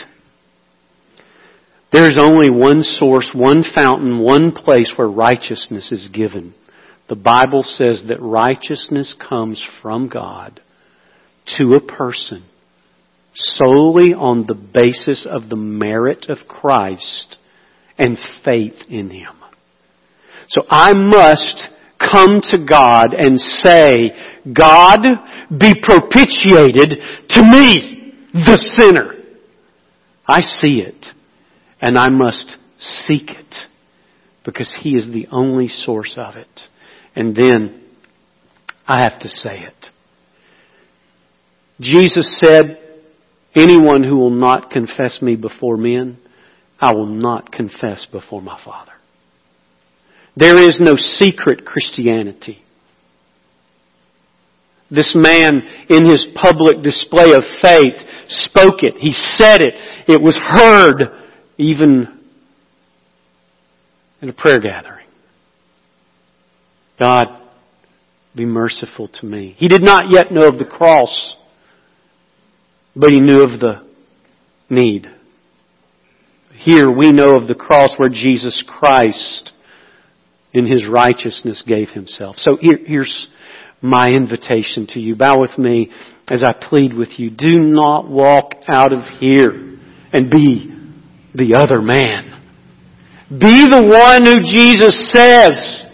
There 1.92 2.10
is 2.10 2.20
only 2.24 2.52
one 2.52 2.84
source, 2.84 3.32
one 3.34 3.64
fountain, 3.64 4.20
one 4.20 4.52
place 4.52 4.94
where 4.96 5.08
righteousness 5.08 5.92
is 5.92 6.10
given. 6.14 6.54
The 7.08 7.16
Bible 7.16 7.64
says 7.64 8.04
that 8.10 8.22
righteousness 8.22 9.16
comes 9.28 9.66
from 9.82 10.10
God 10.10 10.62
to 11.58 11.74
a 11.74 11.82
person 11.82 12.46
solely 13.34 14.14
on 14.14 14.46
the 14.46 14.56
basis 14.56 15.26
of 15.30 15.50
the 15.50 15.56
merit 15.56 16.28
of 16.30 16.48
Christ 16.48 17.38
and 17.98 18.18
faith 18.44 18.76
in 18.90 19.10
Him. 19.10 19.36
So 20.50 20.64
I 20.70 20.94
must 20.94 21.70
come 22.00 22.42
to 22.52 22.58
God 22.66 23.14
and 23.14 23.40
say, 23.40 23.96
God, 24.52 25.00
be 25.50 25.74
propitiated 25.82 26.98
to 27.30 27.44
me, 27.44 27.99
the 28.34 28.58
sinner. 28.78 29.16
I 30.28 30.42
see 30.42 30.82
it. 30.82 31.06
And 31.82 31.98
I 31.98 32.10
must 32.10 32.58
seek 32.78 33.30
it 33.30 33.56
because 34.46 34.74
He 34.82 34.92
is 34.92 35.08
the 35.12 35.28
only 35.32 35.68
source 35.68 36.16
of 36.18 36.36
it. 36.36 36.62
And 37.16 37.36
then 37.36 37.84
I 38.88 39.02
have 39.02 39.20
to 39.20 39.28
say 39.28 39.60
it. 39.60 39.86
Jesus 41.80 42.40
said, 42.40 42.78
anyone 43.56 44.04
who 44.04 44.18
will 44.18 44.30
not 44.30 44.70
confess 44.70 45.22
me 45.22 45.36
before 45.36 45.78
men, 45.78 46.18
I 46.80 46.94
will 46.94 47.08
not 47.08 47.52
confess 47.52 48.06
before 48.12 48.42
my 48.42 48.60
Father. 48.64 48.92
There 50.36 50.62
is 50.62 50.78
no 50.80 50.96
secret 50.96 51.66
Christianity. 51.66 52.64
This 54.92 55.14
man, 55.16 55.62
in 55.90 56.06
his 56.10 56.26
public 56.36 56.82
display 56.82 57.32
of 57.34 57.44
faith, 57.62 57.96
spoke 58.28 58.82
it. 58.84 58.96
He 58.98 59.14
said 59.14 59.62
it. 59.62 59.76
It 60.08 60.22
was 60.22 60.36
heard 60.36 61.28
even 61.58 62.20
in 64.22 64.30
a 64.30 64.34
prayer 64.34 64.60
gathering. 64.60 65.06
God, 67.00 67.28
be 68.36 68.46
merciful 68.46 69.08
to 69.08 69.26
me. 69.26 69.56
He 69.58 69.68
did 69.68 69.82
not 69.82 70.10
yet 70.10 70.32
know 70.32 70.48
of 70.48 70.58
the 70.58 70.66
cross, 70.66 71.36
but 72.96 73.12
he 73.12 73.20
knew 73.20 73.42
of 73.42 73.60
the 73.60 73.88
need. 74.70 75.08
Here 76.54 76.92
we 76.92 77.12
know 77.12 77.38
of 77.38 77.48
the 77.48 77.56
cross 77.56 77.94
where 77.98 78.10
Jesus 78.10 78.64
Christ 78.68 79.52
in 80.54 80.66
His 80.66 80.86
righteousness 80.86 81.64
gave 81.66 81.90
Himself. 81.90 82.36
So 82.38 82.58
here, 82.60 82.80
here's 82.86 83.28
my 83.82 84.10
invitation 84.10 84.88
to 84.90 85.00
you. 85.00 85.16
Bow 85.16 85.40
with 85.40 85.58
me 85.58 85.92
as 86.28 86.44
I 86.44 86.54
plead 86.54 86.94
with 86.94 87.18
you. 87.18 87.30
Do 87.30 87.60
not 87.60 88.10
walk 88.10 88.54
out 88.68 88.94
of 88.94 89.04
here 89.20 89.78
and 90.12 90.30
be 90.30 90.76
the 91.34 91.56
other 91.56 91.82
man. 91.82 92.26
Be 93.30 93.66
the 93.70 93.86
one 93.86 94.26
who 94.26 94.42
Jesus 94.44 95.12
says, 95.12 95.86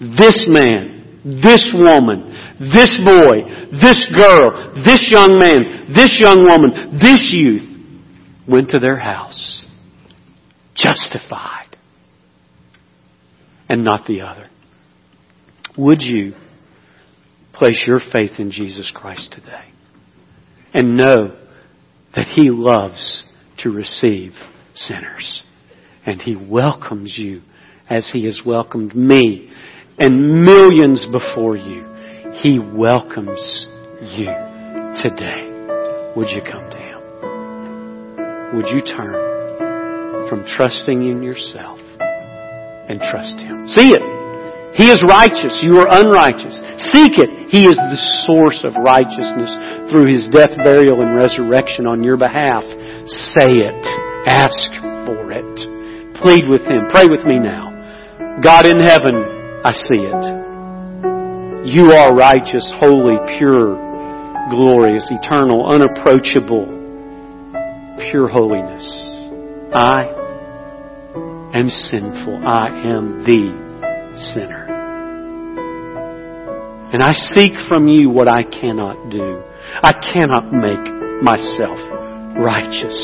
this 0.00 0.44
man, 0.48 1.20
this 1.24 1.72
woman, 1.72 2.34
this 2.60 2.90
boy, 3.04 3.42
this 3.80 4.04
girl, 4.16 4.74
this 4.84 5.08
young 5.10 5.38
man, 5.38 5.94
this 5.94 6.18
young 6.20 6.44
woman, 6.48 6.98
this 7.00 7.30
youth 7.32 7.70
went 8.48 8.70
to 8.70 8.78
their 8.78 8.98
house 8.98 9.64
justified 10.74 11.76
and 13.68 13.84
not 13.84 14.06
the 14.06 14.20
other. 14.20 14.48
Would 15.76 16.00
you 16.00 16.34
place 17.54 17.84
your 17.86 18.00
faith 18.12 18.32
in 18.38 18.50
Jesus 18.50 18.92
Christ 18.94 19.32
today 19.32 19.70
and 20.72 20.96
know 20.96 21.36
that 22.14 22.26
He 22.34 22.50
loves 22.50 23.24
to 23.58 23.70
receive 23.70 24.32
sinners. 24.74 25.44
And 26.04 26.20
He 26.20 26.36
welcomes 26.36 27.16
you 27.18 27.42
as 27.88 28.10
He 28.12 28.26
has 28.26 28.42
welcomed 28.44 28.94
me 28.94 29.50
and 29.98 30.44
millions 30.44 31.06
before 31.10 31.56
you. 31.56 31.84
He 32.42 32.58
welcomes 32.58 33.66
you 34.00 34.26
today. 35.02 35.50
Would 36.16 36.28
you 36.30 36.42
come 36.42 36.70
to 36.70 36.76
Him? 36.76 38.56
Would 38.56 38.66
you 38.68 38.82
turn 38.82 40.28
from 40.28 40.44
trusting 40.56 41.08
in 41.08 41.22
yourself 41.22 41.78
and 42.00 43.00
trust 43.00 43.38
Him? 43.38 43.66
See 43.68 43.90
it. 43.90 44.13
He 44.74 44.90
is 44.90 44.98
righteous. 45.06 45.62
You 45.62 45.78
are 45.78 45.86
unrighteous. 45.86 46.58
Seek 46.90 47.14
it. 47.22 47.30
He 47.48 47.62
is 47.62 47.78
the 47.78 48.00
source 48.26 48.58
of 48.66 48.74
righteousness 48.74 49.54
through 49.90 50.10
His 50.10 50.26
death, 50.34 50.50
burial, 50.58 51.00
and 51.00 51.14
resurrection 51.14 51.86
on 51.86 52.02
your 52.02 52.16
behalf. 52.16 52.66
Say 53.06 53.62
it. 53.62 53.84
Ask 54.26 54.66
for 55.06 55.30
it. 55.30 55.54
Plead 56.18 56.50
with 56.50 56.66
Him. 56.66 56.90
Pray 56.90 57.06
with 57.06 57.22
me 57.22 57.38
now. 57.38 57.70
God 58.42 58.66
in 58.66 58.80
heaven, 58.82 59.14
I 59.62 59.72
see 59.72 60.02
it. 60.10 60.24
You 61.70 61.92
are 61.92 62.14
righteous, 62.14 62.66
holy, 62.76 63.16
pure, 63.38 63.78
glorious, 64.50 65.08
eternal, 65.08 65.66
unapproachable, 65.66 66.66
pure 68.10 68.28
holiness. 68.28 68.84
I 69.72 70.10
am 71.54 71.70
sinful. 71.70 72.42
I 72.44 72.68
am 72.90 73.24
the 73.24 73.64
sinner. 74.34 74.53
And 76.94 77.02
I 77.02 77.12
seek 77.34 77.58
from 77.66 77.88
you 77.88 78.08
what 78.08 78.28
I 78.30 78.44
cannot 78.44 79.10
do. 79.10 79.42
I 79.82 79.90
cannot 80.14 80.54
make 80.54 80.86
myself 81.26 81.74
righteous. 82.38 82.94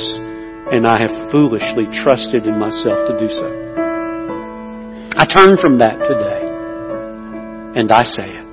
And 0.70 0.86
I 0.86 0.94
have 1.02 1.32
foolishly 1.32 1.90
trusted 1.98 2.46
in 2.46 2.54
myself 2.54 3.02
to 3.10 3.18
do 3.18 3.26
so. 3.26 3.50
I 5.18 5.26
turn 5.26 5.58
from 5.58 5.82
that 5.82 5.98
today. 6.06 6.42
And 7.82 7.90
I 7.90 8.04
say 8.06 8.30
it. 8.30 8.52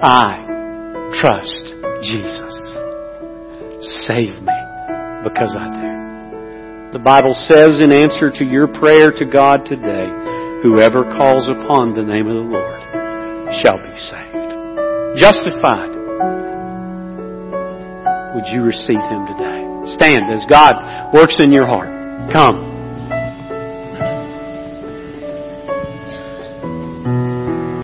I 0.00 0.48
trust 1.20 1.76
Jesus. 2.00 2.56
Save 4.08 4.40
me 4.40 4.56
because 5.28 5.52
I 5.60 5.68
do. 5.76 6.96
The 6.96 7.04
Bible 7.04 7.36
says 7.52 7.82
in 7.84 7.92
answer 7.92 8.32
to 8.32 8.44
your 8.46 8.66
prayer 8.80 9.12
to 9.12 9.26
God 9.26 9.66
today, 9.66 10.08
whoever 10.64 11.04
calls 11.20 11.50
upon 11.52 11.94
the 11.94 12.02
name 12.02 12.28
of 12.28 12.36
the 12.36 12.48
Lord 12.48 12.81
shall 13.60 13.76
be 13.76 13.94
saved. 13.98 15.20
Justified. 15.20 15.92
Would 18.34 18.48
you 18.48 18.62
receive 18.62 19.02
Him 19.12 19.26
today? 19.28 19.60
Stand 19.98 20.32
as 20.32 20.46
God 20.48 20.74
works 21.12 21.36
in 21.38 21.52
your 21.52 21.66
heart. 21.66 22.32
Come. 22.32 22.71